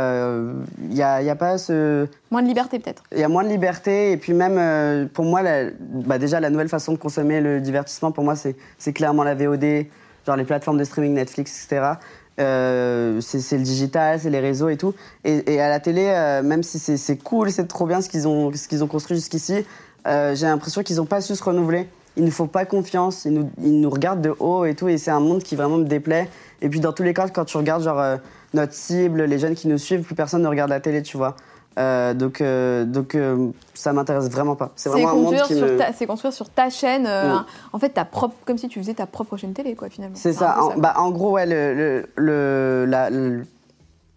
[0.83, 2.07] il n'y a, y a pas ce.
[2.29, 3.03] Moins de liberté peut-être.
[3.13, 6.39] Il y a moins de liberté, et puis même euh, pour moi, la- bah déjà
[6.41, 9.85] la nouvelle façon de consommer le divertissement, pour moi, c'est clairement la VOD,
[10.27, 11.93] genre les plateformes de streaming, Netflix, etc.
[12.39, 14.93] Euh, c'est le digital, c'est les réseaux et tout.
[15.25, 18.09] Et, et à la télé, euh, même si c'est- c'est cool, c'est trop bien ce
[18.09, 19.65] qu'ils ont, ce qu'ils ont construit jusqu'ici,
[20.07, 21.87] euh, j'ai l'impression qu'ils n'ont pas su se renouveler.
[22.17, 24.97] Ils ne font pas confiance, ils nous, ils nous regardent de haut et tout, et
[24.97, 26.27] c'est un monde qui vraiment me déplaît.
[26.61, 28.17] Et puis dans tous les cas, quand tu regardes genre euh,
[28.53, 31.35] notre cible, les jeunes qui nous suivent, plus personne ne regarde la télé, tu vois.
[31.77, 34.71] Euh, donc, euh, donc euh, ça m'intéresse vraiment pas.
[34.75, 35.77] C'est vraiment un monde qui sur me...
[35.77, 38.95] ta- c'est construire sur ta chaîne, un- en fait, ta propre, comme si tu faisais
[38.95, 40.15] ta propre chaîne télé, quoi, finalement.
[40.17, 40.61] C'est ça.
[40.61, 43.45] En, bah, en gros, ouais, le, le, le, la- le-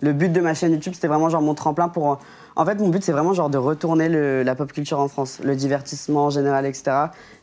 [0.01, 2.18] le but de ma chaîne YouTube, c'était vraiment genre mon tremplin pour.
[2.55, 4.09] En fait, mon but, c'est vraiment genre de retourner
[4.44, 6.90] la pop culture en France, le divertissement en général, etc.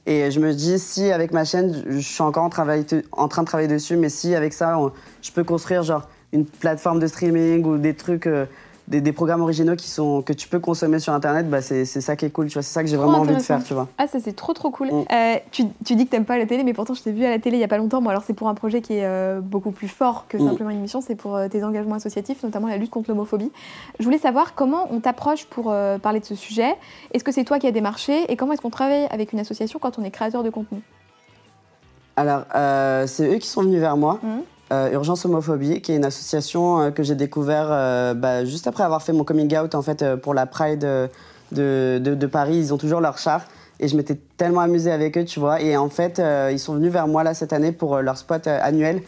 [0.05, 3.67] Et je me dis, si avec ma chaîne, je suis encore en, train de travailler
[3.67, 4.77] dessus, mais si avec ça,
[5.21, 8.45] je peux construire genre une plateforme de streaming ou des trucs, euh,
[8.89, 12.15] des, des programmes originaux qui sont, que tu peux consommer sur Internet, bah, c'est ça
[12.15, 12.63] qui est cool, tu vois.
[12.63, 13.87] C'est ça que j'ai vraiment envie de faire, tu vois.
[13.99, 14.87] Ah, ça c'est trop trop cool.
[14.87, 15.05] Mm.
[15.11, 17.29] Euh, tu, tu dis que t'aimes pas la télé, mais pourtant je t'ai vu à
[17.29, 18.01] la télé il y a pas longtemps.
[18.01, 20.47] Bon, alors c'est pour un projet qui est euh, beaucoup plus fort que Mm.
[20.47, 23.51] simplement une émission, c'est pour euh, tes engagements associatifs, notamment la lutte contre l'homophobie.
[23.99, 26.75] Je voulais savoir comment on t'approche pour parler de ce sujet.
[27.13, 29.77] Est-ce que c'est toi qui as démarché et comment est-ce qu'on travaille avec une association
[29.79, 30.81] quand on est créateur de contenu?
[32.15, 32.43] Alors,
[33.07, 34.19] c'est eux qui sont venus vers moi.
[34.23, 34.41] Mhm.
[34.71, 38.83] Euh, Urgence Homophobie, qui est une association euh, que j'ai découvert euh, bah, juste après
[38.83, 40.87] avoir fait mon coming out en fait euh, pour la Pride
[41.51, 42.57] de, Paris.
[42.57, 43.41] Ils ont toujours leur char
[43.79, 45.61] et je m'étais tellement amusée avec eux, tu vois.
[45.61, 49.01] Et en fait, ils sont venus vers moi là cette année pour leur spot annuel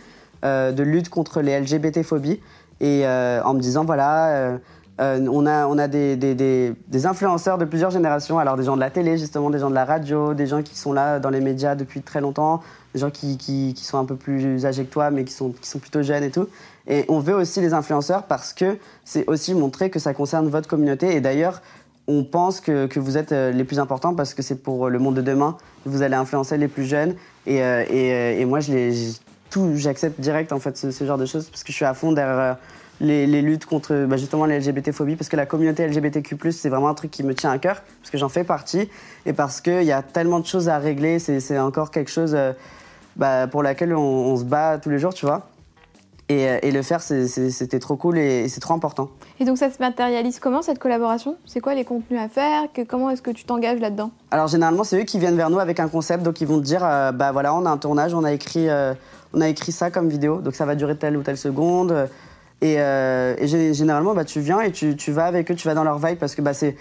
[0.44, 2.40] de lutte contre les LGBT-phobies
[2.82, 4.58] et euh, en me disant voilà.
[5.00, 8.76] Euh, on a, on a des, des, des, influenceurs de plusieurs générations, alors des gens
[8.76, 11.30] de la télé, justement, des gens de la radio, des gens qui sont là dans
[11.30, 12.62] les médias depuis très longtemps,
[12.94, 15.52] des gens qui, qui, qui sont un peu plus âgés que toi, mais qui sont,
[15.52, 16.48] qui sont plutôt jeunes et tout.
[16.88, 20.68] Et on veut aussi les influenceurs parce que c'est aussi montrer que ça concerne votre
[20.68, 21.16] communauté.
[21.16, 21.62] Et d'ailleurs,
[22.08, 25.00] on pense que, que vous êtes euh, les plus importants parce que c'est pour le
[25.00, 25.58] monde de demain.
[25.86, 27.16] Vous allez influencer les plus jeunes.
[27.48, 29.14] Et, euh, et, et moi, je les,
[29.76, 32.12] j'accepte direct en fait ce, ce genre de choses parce que je suis à fond
[32.12, 32.58] derrière
[33.02, 36.88] les, les luttes contre bah, justement les LGBT-phobies parce que la communauté LGBTQ+, c'est vraiment
[36.88, 38.90] un truc qui me tient à cœur parce que j'en fais partie
[39.26, 41.20] et parce qu'il y a tellement de choses à régler.
[41.20, 42.54] C'est, encore quelque chose euh,
[43.16, 45.48] bah, pour laquelle on, on se bat tous les jours, tu vois.
[46.30, 49.10] Et, euh, et le faire, c'était trop cool et, et c'est trop important.
[49.42, 51.36] Et donc ça se matérialise comment cette collaboration?
[51.46, 52.72] C'est quoi les contenus à faire?
[52.74, 54.12] Que- Comment est-ce que tu t'engages là-dedans?
[54.30, 56.64] Alors généralement, c'est eux qui viennent vers nous avec un concept, donc ils vont te
[56.64, 58.94] dire, euh, bah voilà, on a un tournage, on a écrit, euh,
[59.34, 62.08] on a écrit ça comme vidéo, donc ça va durer telle ou telle seconde.
[62.64, 65.74] Et, euh, et généralement, bah, tu viens et tu, tu vas avec eux, tu vas
[65.74, 66.76] dans leur vibe parce que bah, c'est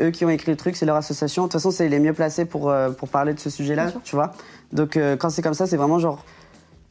[0.00, 1.42] eux qui ont écrit le truc, c'est leur association.
[1.42, 4.14] De toute façon, c'est les mieux placés pour, euh, pour parler de ce sujet-là, tu
[4.16, 4.32] vois.
[4.72, 6.24] Donc euh, quand c'est comme ça, c'est vraiment genre,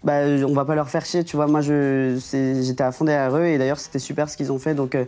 [0.03, 1.47] bah, on va pas leur faire chier, tu vois.
[1.47, 2.19] Moi, je-
[2.61, 5.05] j'étais à fond derrière eux et d'ailleurs, c'était super ce qu'ils ont fait, donc euh,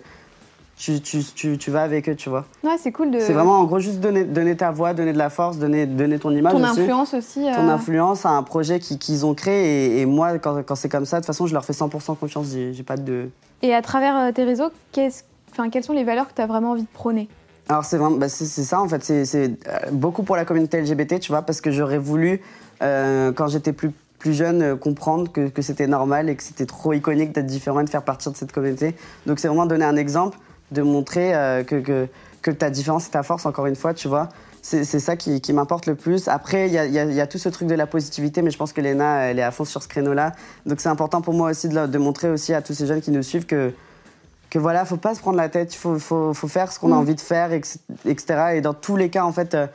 [0.77, 2.45] tu, tu, tu, tu vas avec eux, tu vois.
[2.63, 3.19] Ouais, c'est cool de.
[3.19, 6.19] C'est vraiment en gros juste donner, donner ta voix, donner de la force, donner, donner
[6.19, 6.81] ton image ton aussi.
[6.81, 7.39] influence aussi.
[7.55, 9.97] Ton euh, influence à un projet qui- qu'ils ont créé.
[9.97, 12.15] Et, et moi, quand, quand c'est comme ça, de toute façon, je leur fais 100%
[12.17, 12.47] confiance.
[12.51, 13.29] J'ai pas de.
[13.63, 16.47] Et à travers euh, tes réseaux, qu'est-ce- enfin, quelles sont les valeurs que tu as
[16.47, 17.27] vraiment envie de prôner?
[17.69, 18.17] Alors, c'est vraiment.
[18.17, 19.03] bah, c'est ça, en fait.
[19.03, 22.39] C'est euh, beaucoup pour la communauté LGBT, tu vois, parce que j'aurais voulu,
[22.83, 26.65] euh, quand j'étais plus, plus jeune, euh, comprendre que, que c'était normal et que c'était
[26.67, 28.95] trop iconique d'être différent et de faire partie de cette communauté.
[29.25, 30.37] Donc, c'est vraiment donner un exemple,
[30.71, 32.07] de montrer euh, que, que,
[32.41, 34.29] que ta différence est ta force, encore une fois, tu vois.
[34.63, 36.27] C'est ça qui, qui m'importe le plus.
[36.27, 38.51] Après, il y a, y a- y a tout ce truc de la positivité, mais
[38.51, 40.33] je pense que Léna, elle est à fond sur ce créneau-là.
[40.65, 43.11] Donc, c'est important pour moi aussi de, de montrer aussi à tous ces jeunes qui
[43.11, 43.71] nous suivent que
[44.49, 46.91] que voilà, faut pas se prendre la tête, il faut, faut, faut faire ce qu'on
[46.91, 46.99] a Mm.
[46.99, 48.25] envie de faire, etc.
[48.55, 49.67] Et dans tous les cas, en fait, euh,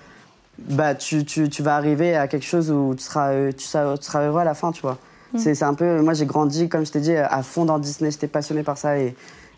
[0.58, 3.96] bah, tu, tu, tu vas arriver à quelque chose où tu seras, euh, tu seras,
[3.98, 4.96] tu seras heureux à la fin, tu vois.
[5.34, 5.38] Mm.
[5.38, 8.10] C'est c'est un peu, moi j'ai grandi, comme je t'ai dit, à fond dans Disney,
[8.10, 9.14] j'étais passionné par ça et,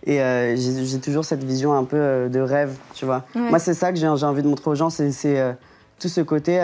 [0.06, 3.24] et euh, j'ai toujours cette vision un peu euh, de rêve, tu vois.
[3.34, 3.40] Ouais.
[3.50, 5.52] Moi, c'est ça que j'ai envie de montrer aux gens, c'est euh,
[5.98, 6.58] tout ce côté,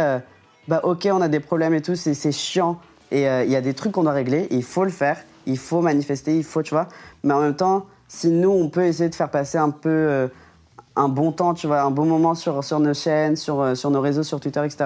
[0.69, 2.79] bah ok, on a des problèmes et tout, c'est chiant.
[3.11, 5.17] Et il y a des trucs qu'on doit régler, il faut le faire,
[5.47, 6.87] il faut manifester, il faut, tu vois.
[7.25, 10.29] Mais en même temps, si nous, on peut essayer de faire passer un peu
[10.97, 14.01] un bon temps, tu vois, un bon moment sur, sur nos chaînes, sur, sur nos
[14.01, 14.77] réseaux, sur Twitter, etc.,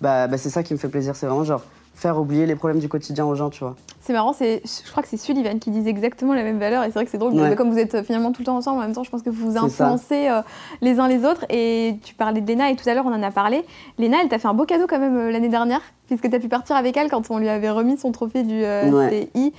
[0.00, 1.16] bah, bah, c'est ça qui me fait plaisir.
[1.16, 1.62] C'est vraiment genre
[1.94, 3.76] faire oublier les problèmes du quotidien aux gens, tu vois.
[4.06, 6.88] C'est marrant, c'est, je crois que c'est Sullivan qui disait exactement la même valeur et
[6.88, 7.54] c'est vrai que c'est drôle, Ouais.
[7.56, 9.30] comme vous êtes euh, finalement tout le temps ensemble, en même temps, je pense que
[9.30, 10.42] vous vous influencez euh,
[10.82, 11.46] les uns les autres.
[11.48, 13.64] Et tu parlais de Léna et tout à l'heure on en a parlé.
[13.98, 16.38] Léna, elle t'a fait un beau cadeau quand même euh, l'année dernière, puisque tu as
[16.38, 19.30] pu partir avec elle quand on lui avait remis son trophée du euh, Ouais.
[19.34, 19.54] CI.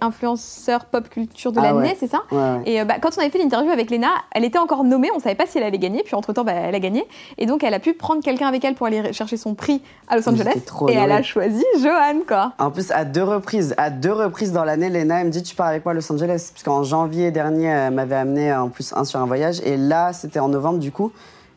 [0.00, 1.96] Influenceur pop culture de Ah l'année, ouais.
[1.98, 2.62] c'est ça Ouais, ouais.
[2.66, 5.20] Et euh, bah, quand on avait fait l'interview avec Léna, elle était encore nommée, on
[5.20, 7.06] savait pas si elle allait gagner, puis entre-temps, bah, elle a gagné.
[7.38, 10.16] Et donc, elle a pu prendre quelqu'un avec elle pour aller chercher son prix à
[10.16, 10.52] Los Angeles.
[10.66, 12.52] trop Et elle a choisi Johan, quoi.
[12.58, 15.54] En plus, à deux reprises, à deux reprises dans l'année, Lena, elle me dit Tu
[15.54, 18.92] pars avec moi à Los Angeles Parce qu'en janvier dernier, elle m'avait amené en plus
[18.94, 19.60] un sur un voyage.
[19.64, 21.12] Et là, c'était en novembre, du coup.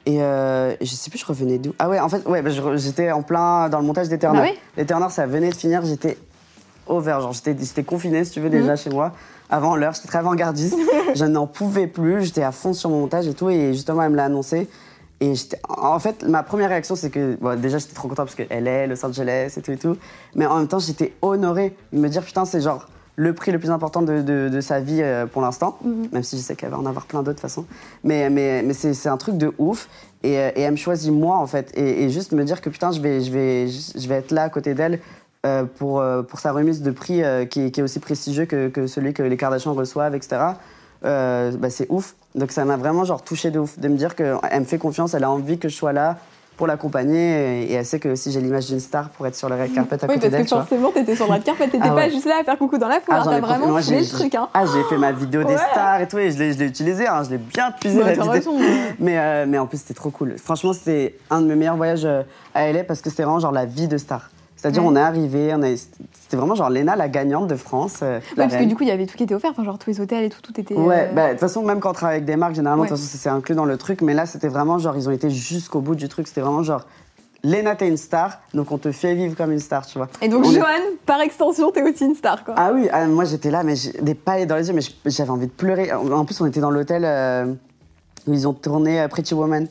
[0.07, 1.73] Et euh, je sais plus, je revenais d'où.
[1.77, 4.39] Ah ouais, en fait, ouais, bah, j'étais en plein dans le montage des Turner.
[4.39, 6.17] Ah ouais Les Turner, ça venait de finir, j'étais
[6.87, 7.17] over.
[7.21, 8.61] Genre, j'étais j'étais confinée, si tu veux, Mhm.
[8.61, 9.11] déjà chez moi.
[9.49, 10.77] Avant l'heure, j'étais très avant-gardiste.
[11.15, 13.49] je n'en pouvais plus, j'étais à fond sur mon montage et tout.
[13.49, 14.69] Et justement, elle me l'a annoncé.
[15.19, 18.33] Et j'étais- en fait, ma première réaction, c'est que bon, déjà, j'étais trop content parce
[18.35, 19.97] qu'elle est Los Angeles et tout et tout.
[20.35, 23.59] Mais en même temps, j'étais honorée de me dire, putain, c'est genre le prix le
[23.59, 26.07] plus important de, de- de sa vie euh, pour l'instant, Mhm.
[26.13, 27.65] même si je sais qu'elle va en avoir plein d'autres de toute façon.
[28.03, 29.89] Mais, mais, mais c'est c'est un truc de ouf.
[30.23, 31.71] Et, euh, et elle me choisit moi, en fait.
[31.75, 34.43] Et, et juste me dire que putain, je vais, je vais, je vais être là
[34.43, 34.99] à côté d'elle
[35.45, 38.45] euh, pour, euh, pour sa remise de prix euh, qui, est- qui est aussi prestigieux
[38.45, 40.37] que, que celui que les Kardashians reçoivent, etc.
[41.03, 42.13] Euh, bah, c'est ouf.
[42.35, 43.79] Donc ça m'a vraiment genre touché de ouf.
[43.79, 46.17] De me dire qu'elle me fait confiance, elle a envie que je sois là
[46.57, 47.63] pour l'accompagner.
[47.71, 49.95] Et, elle sait que aussi j'ai l'image d'une star pour être sur le red carpet
[49.95, 50.43] à Oui, côté parce d'elle.
[50.43, 50.63] que tu vois.
[50.63, 52.11] forcément, t'étais sur le red carpet, t'étais Ah pas ouais.
[52.11, 54.05] juste là à faire coucou dans la foule, hein, j'en t'as ai vraiment fait le
[54.07, 54.35] truc.
[54.35, 54.47] Hein.
[54.53, 55.59] Ah, j'ai fait ma vidéo des Ouais.
[55.71, 58.29] stars et tout, et je l'ai utilisé, hein, je l'ai bien puisé Bah, la vidéo.
[58.31, 58.59] raison.
[58.99, 60.35] Mais, euh, mais en plus, c'était trop cool.
[60.37, 62.05] Franchement, c'était un de mes meilleurs voyages
[62.53, 64.29] à LA parce que c'était vraiment genre la vie de star.
[64.61, 64.89] C'est-à-dire, Ouais.
[64.91, 68.01] on est arrivé, on a- c'était vraiment genre Léna, la gagnante de France.
[68.03, 69.79] euh, Ouais, parce que du coup, il y avait tout qui était offert, enfin, genre
[69.79, 70.75] tous les hôtels et tout, tout était.
[70.75, 72.89] Ouais, euh, bah, de toute façon, même quand on travaille avec des marques, généralement, de
[72.89, 74.01] toute façon, c'est inclus dans le truc.
[74.03, 76.27] Mais là, c'était vraiment genre, ils ont été jusqu'au bout du truc.
[76.27, 76.85] C'était vraiment genre,
[77.43, 80.07] Léna, t'es une star, donc on te fait vivre comme une star, tu vois.
[80.21, 80.67] Et donc, On est- Johan,
[81.07, 82.53] par extension, t'es aussi une star, quoi.
[82.55, 85.47] Ah oui, ah, moi j'étais là, mais des paillettes dans les yeux, mais j'avais envie
[85.47, 85.91] de pleurer.
[85.91, 87.51] En plus, on était dans l'hôtel euh,
[88.27, 89.67] où ils ont tourné euh, Pretty Woman,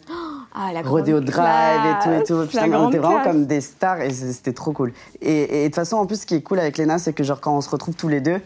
[0.55, 2.46] Ah, la Rodeo grande Drive et tout et tout.
[2.48, 3.32] Putain, mais on était vraiment classe.
[3.34, 4.92] comme des stars et c'était trop cool.
[5.20, 7.40] Et, de toute façon, en plus, ce qui est cool avec Léna, c'est que genre
[7.40, 8.40] quand on se retrouve tous les deux,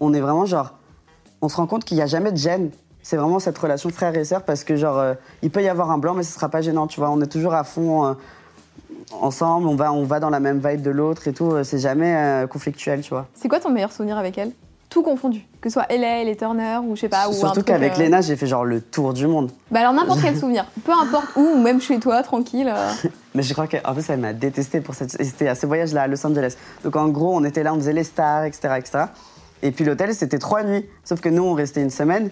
[0.00, 0.74] on est vraiment genre,
[1.40, 2.70] on se rend compte qu'il n'y a jamais de gêne.
[3.02, 5.90] C'est vraiment cette relation frère et sœur parce que genre, euh, il peut y avoir
[5.90, 7.08] un blanc, mais ce sera pas gênant, tu vois.
[7.10, 8.04] On est toujours à fond.
[8.06, 8.14] euh,
[9.20, 11.52] Ensemble, on va, on va dans la même vibe de l'autre et tout.
[11.52, 13.26] euh, C'est jamais euh, conflictuel, tu vois.
[13.34, 14.50] C'est quoi ton meilleur souvenir avec elle?
[14.88, 15.44] Tout confondu.
[15.60, 17.28] Que ce soit LA, les Turner ou je sais pas.
[17.28, 19.50] Ou Surtout qu'avec euh, Léna, j'ai fait genre le tour du monde.
[19.70, 20.64] Bah alors n'importe quel souvenir.
[20.84, 22.72] Peu importe où, ou même chez toi, tranquille.
[22.74, 22.92] euh.
[23.34, 25.18] Mais je crois qu'en plus, elle m'a détesté pour cette.
[25.20, 26.54] et C'était à ce voyage-là à Los Angeles.
[26.84, 28.74] Donc en gros, on était là, on faisait les stars, etc.
[28.78, 29.04] etc.
[29.62, 30.86] Et puis l'hôtel, c'était trois nuits.
[31.04, 32.30] Sauf que nous, on restait une semaine.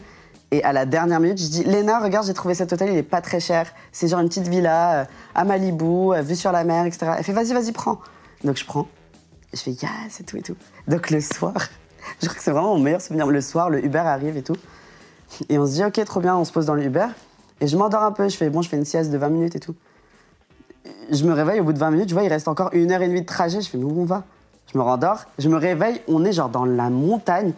[0.53, 3.03] Et à la dernière minute, je dis Léna, regarde, j'ai trouvé cet hôtel, il est
[3.03, 3.67] pas très cher.
[3.91, 7.13] C'est genre une petite villa euh, à Malibu, euh, vue sur la mer, etc.
[7.19, 7.99] Elle fait vas-y, vas-y, prends.
[8.45, 8.87] Donc je prends.
[9.53, 10.55] Je fais yes, c'est tout et tout.
[10.87, 11.55] Donc le soir,
[12.21, 13.27] je crois que c'est vraiment mon meilleur souvenir.
[13.27, 14.57] Le soir, le Uber arrive et tout.
[15.49, 17.07] Et on se dit ok, trop bien, on se pose dans le Uber.
[17.61, 19.57] Et je m'endors un peu, je fais bon, je fais une sieste de 20 minutes
[19.57, 19.75] et tout
[21.11, 23.03] je me réveille au bout de 20 minutes, je vois, il reste encore une heure
[23.03, 23.61] et demie de trajet.
[23.61, 24.25] Je fais, mais où on va?
[24.73, 27.53] Je me rendors, je me réveille, on est genre dans la montagne,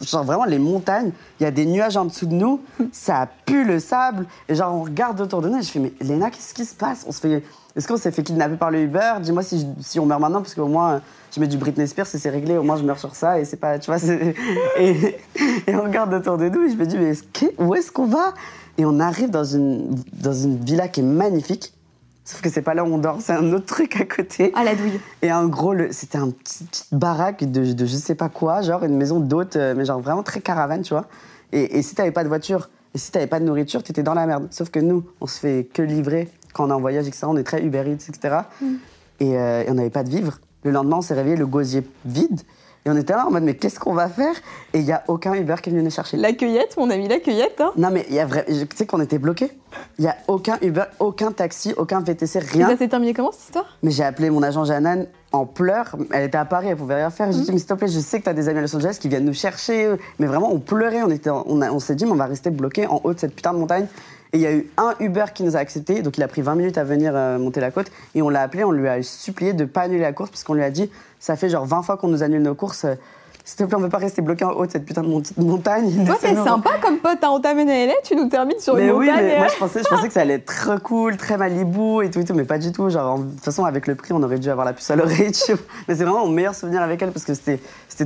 [0.00, 2.60] genre vraiment les montagnes, il y a des nuages en dessous de nous,
[2.92, 6.30] ça pue le sable, et genre on regarde autour de nous, je fais, mais Léna,
[6.30, 7.04] qu'est-ce qui se passe?
[7.08, 7.42] On se fait.
[7.76, 9.14] Est-ce qu'on s'est fait kidnapper par le Uber?
[9.20, 11.00] Dis-moi si, je- si on meurt maintenant, parce qu'au moins,
[11.34, 13.44] je mets du Britney Spears et c'est réglé, au moins je meurs sur ça, et
[13.44, 13.78] c'est pas.
[13.78, 13.98] Tu vois,
[14.78, 15.16] et,
[15.66, 17.12] et on regarde autour de nous, et je me dis, mais
[17.58, 18.34] où est-ce qu'on va?
[18.78, 21.72] Et on arrive dans une, dans une villa qui est magnifique.
[22.24, 24.50] Sauf que c'est pas là où on dort, c'est un autre truc à côté.
[24.56, 24.98] Ah la douille.
[25.20, 28.82] Et en gros, c'était un petit petite baraque de, de je sais pas quoi, genre
[28.82, 31.04] une maison d'hôte, euh, mais genre vraiment très caravane, tu vois.
[31.52, 34.14] Et, et si t'avais pas de voiture, et si t'avais pas de nourriture, t'étais dans
[34.14, 34.46] la merde.
[34.50, 37.26] Sauf que nous, on se fait que livrer quand on est en voyage, etc.
[37.28, 38.36] On est très Uber Eats, etc.
[39.20, 40.38] Et, euh, et on n'avait pas de vivre.
[40.62, 42.40] Le lendemain, on s'est réveillé, le gosier vide.
[42.86, 44.34] Et on était là en mode, mais qu'est-ce qu'on va faire?
[44.74, 46.18] Et il y a aucun Uber qui est venu nous chercher.
[46.18, 47.58] La cueillette, mon ami, la cueillette.
[47.58, 47.72] Hein.
[47.78, 49.50] Non, mais il y a vrai, tu sais qu'on était bloqués.
[49.98, 52.68] Il y a aucun Uber, aucun taxi, aucun VTC, Et rien.
[52.68, 53.78] ça s'est terminé comment cette histoire?
[53.82, 55.96] Mais j'ai appelé mon agent Janan en pleurs.
[56.12, 57.32] Elle était à Paris, elle pouvait rien faire.
[57.32, 58.76] J'ai dit, mais s'il te plaît, je sais que tu as des amis à Los
[58.76, 59.94] Angeles qui viennent nous chercher.
[60.18, 61.02] Mais vraiment, on pleurait.
[61.02, 63.18] On, était, on, a- on s'est dit, mais on va rester bloqué en haut de
[63.18, 63.86] cette putain de montagne.
[64.34, 66.02] Et il y a eu un Uber qui nous a accepté.
[66.02, 67.86] Donc il a pris 20 minutes à venir euh, monter la côte.
[68.16, 70.54] Et on l'a appelé, on lui a supplié de pas annuler la course parce qu'on
[70.54, 72.84] lui a dit, ça fait genre 20 fois qu'on nous annule nos courses.
[73.46, 75.06] S'il te plaît, on ne peut pas rester bloqué en haut de cette putain de
[75.08, 76.04] mont- montagne.
[76.06, 78.92] Toi, Laissez-nous- sympa comme pote, hein, t'amène à LA, tu nous termines sur mais une
[78.92, 79.22] oui, montagne.
[79.26, 82.10] mais moi je pensais, je pensais que ça allait être très cool, très Malibu et
[82.10, 82.88] tout, et tout mais pas du tout.
[82.88, 84.96] Genre, en- de toute façon, avec le prix, on aurait dû avoir la puce à
[84.96, 85.30] l'oreille.
[85.88, 87.60] Mais c'est vraiment mon meilleur souvenir avec elle parce que c'était,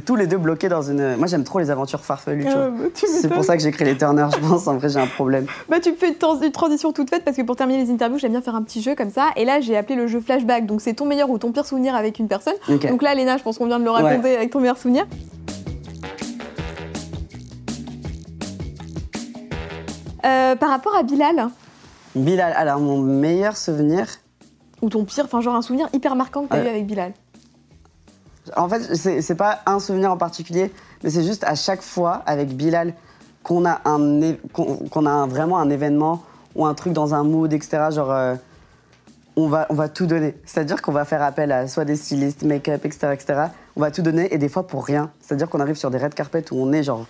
[0.04, 1.14] tous les deux bloqués dans une.
[1.16, 2.44] Moi, j'aime trop les aventures farfelues.
[2.48, 4.66] Euh, c'est pour ça que j'ai créé les Turner, je pense.
[4.66, 5.46] En vrai, j'ai un problème.
[5.68, 7.92] Bah, tu me fais une, trans- une transition toute faite parce que pour terminer les
[7.92, 9.26] interviews, j'aime bien faire un petit jeu comme ça.
[9.36, 10.66] Et là, j'ai appelé le jeu flashback.
[10.66, 12.54] Donc, c'est ton meilleur ou ton pire souvenir avec une personne.
[12.68, 15.06] Donc là, Léna, je pense qu'on vient de le raconter avec ton meilleur souvenir.
[20.28, 21.48] Euh, par rapport à Bilal,
[22.14, 24.06] Bilal, alors mon meilleur souvenir.
[24.82, 26.66] ou ton pire, enfin genre un souvenir hyper marquant que t'as Ouais.
[26.66, 27.12] eu avec Bilal.
[28.56, 30.72] En fait, c'est, pas un souvenir en particulier,
[31.04, 32.94] mais c'est juste à chaque fois avec Bilal
[33.42, 34.20] qu'on a, un,
[34.52, 36.22] qu'on, a un- vraiment un événement
[36.54, 37.88] ou un truc dans un mood, etc.
[37.90, 38.34] Genre, euh,
[39.36, 40.34] on, va, on va tout donner.
[40.46, 43.40] C'est-à-dire qu'on va faire appel à soit des stylistes, make-up, etc., etc.
[43.76, 45.10] On va tout donner et des fois pour rien.
[45.20, 47.04] C'est-à-dire qu'on arrive sur des red carpets où on est genre.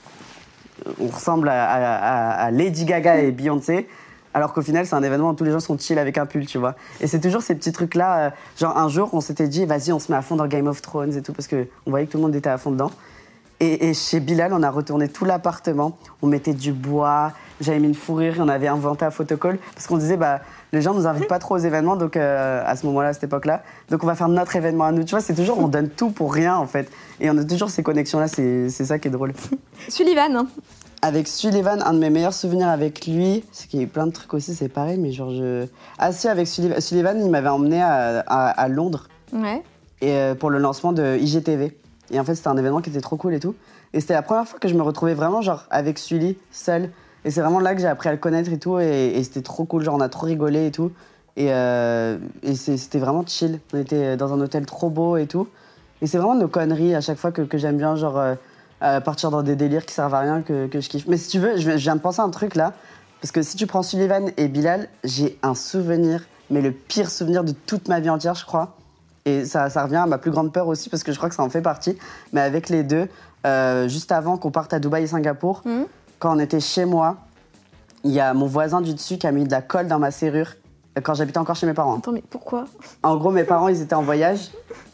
[1.01, 3.89] On ressemble à Lady Gaga et Beyoncé.
[4.35, 6.47] Alors qu'au final, c'est un événement où tous les gens sont chill avec un pull,
[6.47, 6.74] tu vois.
[7.01, 8.18] Et c'est toujours ces petits trucs-là.
[8.18, 10.66] euh, genre, un jour, on s'était dit, vas-y, on se met à fond dans Game
[10.66, 12.91] of Thrones et tout, parce qu'on voyait que tout le monde était à fond dedans.
[13.61, 15.99] Et, et chez Bilal, on a retourné tout l'appartement.
[16.22, 19.97] On mettait du bois, j'avais mis une fourrure, on avait inventé un photocall parce qu'on
[19.97, 20.41] disait bah
[20.72, 23.24] les gens nous invitent pas trop aux événements donc euh, à ce moment-là, à cette
[23.24, 25.04] époque-là, donc on va faire notre événement à nous.
[25.04, 26.90] Tu vois, c'est toujours on donne tout pour rien en fait
[27.20, 29.32] et on a toujours ces connexions là, c'est c'est ça qui est drôle.
[29.88, 30.46] Sullivan, hein.
[31.00, 34.08] Avec Sullivan, un de mes meilleurs souvenirs avec lui, c'est qu'il y a eu plein
[34.08, 35.66] de trucs aussi, c'est pareil, mais genre je.
[35.98, 39.62] Ah si, avec Sullivan, Sullivan il m'avait emmené à, à- à Londres Ouais.
[40.00, 41.76] et, euh, pour le lancement de IGTV.
[42.10, 43.54] Et en fait, c'était un événement qui était trop cool et tout.
[43.92, 46.90] Et c'était la première fois que je me retrouvais vraiment genre avec Sully, seul.
[47.24, 48.78] Et c'est vraiment là que j'ai appris à le connaître et tout.
[48.78, 50.92] Et, c'était trop cool, genre on a trop rigolé et tout.
[51.36, 52.18] Et, euh,
[52.54, 53.60] c'était vraiment chill.
[53.72, 55.48] On était dans un hôtel trop beau et tout.
[56.00, 58.34] Et c'est vraiment nos conneries à chaque fois que, j'aime bien, genre euh,
[58.82, 61.06] euh, partir dans des délires qui servent à rien, que, je kiffe.
[61.08, 62.72] Mais si tu veux, je, viens- de penser à un truc là.
[63.20, 67.42] Parce que si tu prends Sullivan et Bilal, j'ai un souvenir, mais le pire souvenir
[67.42, 68.76] de toute ma vie entière, je crois.
[69.24, 71.42] Et ça, revient à ma plus grande peur aussi, parce que je crois que ça
[71.42, 71.98] en fait partie.
[72.32, 73.08] Mais avec les deux,
[73.88, 75.86] juste avant qu'on parte à Dubaï et Singapour, Mhm.
[76.18, 77.16] Quand on était chez moi,
[78.04, 80.10] il y a mon voisin du dessus qui a mis de la colle dans ma
[80.10, 80.52] serrure
[80.96, 81.96] euh, quand j'habitais encore chez mes parents.
[81.98, 82.64] Attends, mais pourquoi?
[83.02, 84.50] En gros, mes parents, ils étaient en voyage.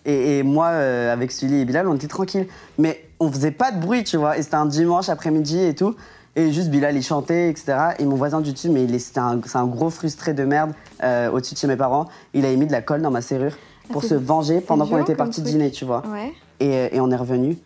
[0.06, 2.46] Et, et moi, euh, avec Sully et Bilal, on était tranquilles.
[2.78, 4.38] Mais on faisait pas de bruit, tu vois.
[4.38, 5.94] Et c'était un dimanche après-midi et tout.
[6.36, 7.74] Et juste Bilal, il chantait, etc.
[8.00, 10.72] Et mon voisin du dessus, mais un, c'est un gros frustré de merde
[11.02, 12.06] euh, au-dessus de chez mes parents.
[12.32, 13.52] Il avait mis de la colle dans ma serrure
[13.90, 16.02] pour c'est- se venger pendant qu'on était parti dîner, tu vois.
[16.12, 16.32] Ouais.
[16.58, 17.56] Et, et on est revenu.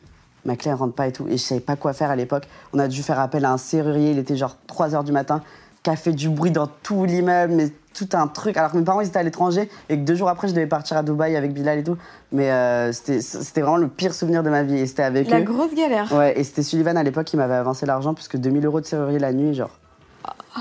[0.44, 1.26] Ma clé, rentre pas et tout.
[1.28, 2.44] Et je savais pas quoi faire à l'époque.
[2.72, 4.12] On a dû faire appel à un serrurier.
[4.12, 5.42] Il était genre 3 h du matin,
[5.82, 8.56] qui a fait du bruit dans tout l'immeuble, mais tout un truc.
[8.56, 10.66] Alors que mes parents, ils étaient à l'étranger et que deux jours après, je devais
[10.68, 11.96] partir à Dubaï avec Bilal et tout.
[12.32, 14.78] Mais euh, c'était vraiment le pire souvenir de ma vie.
[14.78, 15.42] Et c'était avec La eux.
[15.42, 16.12] grosse galère.
[16.12, 19.18] Ouais, et c'était Sullivan à l'époque qui m'avait avancé l'argent, puisque 2000 euros de serrurier
[19.18, 19.70] la nuit, genre.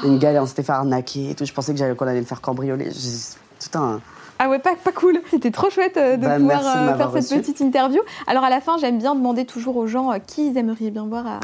[0.03, 1.45] Une galère, on s'était fait arnaquer et tout.
[1.45, 2.89] Je pensais que j'allais- qu'on allait le faire cambrioler.
[2.91, 3.99] Tout un.
[4.39, 5.21] Ah ouais, pas, pas cool.
[5.31, 7.39] C'était trop chouette euh, de Bah, pouvoir de euh, faire cette reçu.
[7.39, 8.01] petite interview.
[8.27, 11.05] Alors à la fin, j'aime bien demander toujours aux gens euh, qui ils aimeraient bien
[11.07, 11.39] voir à,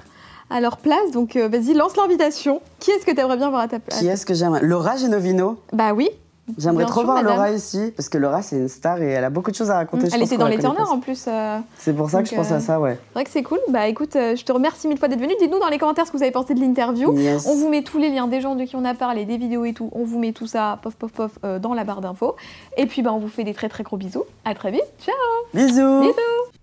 [0.49, 1.11] à leur place.
[1.11, 2.61] Donc euh, vas-y, lance l'invitation.
[2.79, 4.95] Qui est-ce que tu aimerais bien voir à ta place Qui est-ce que j'aime Laura
[4.97, 5.57] Genovino?
[5.71, 6.09] Bah oui.
[6.57, 7.35] J'aimerais trop sûr, voir madame.
[7.35, 9.75] Laura ici, parce que Laura, c'est une star et elle a beaucoup de choses à
[9.75, 10.09] raconter.
[10.09, 11.25] je Elle pense était dans les en plus.
[11.27, 12.97] euh, C'est pour ça que je pense euh, à ça, ouais.
[13.07, 13.59] C'est vrai que c'est cool.
[13.69, 15.33] Bah écoute, euh, je te remercie mille fois d'être venu.
[15.39, 17.17] Dites-nous dans les commentaires ce que vous avez pensé de l'interview.
[17.17, 17.47] Yes.
[17.47, 19.63] On vous met tous les liens des gens de qui on a parlé, des vidéos
[19.63, 19.89] et tout.
[19.93, 22.35] On vous met tout ça, pof, pof, pof, euh, dans la barre d'infos.
[22.75, 24.23] Et puis, bah, on vous fait des très, très gros bisous.
[24.43, 24.83] À très vite.
[24.99, 25.15] Ciao
[25.53, 26.01] Bisous.
[26.01, 26.62] Bisous.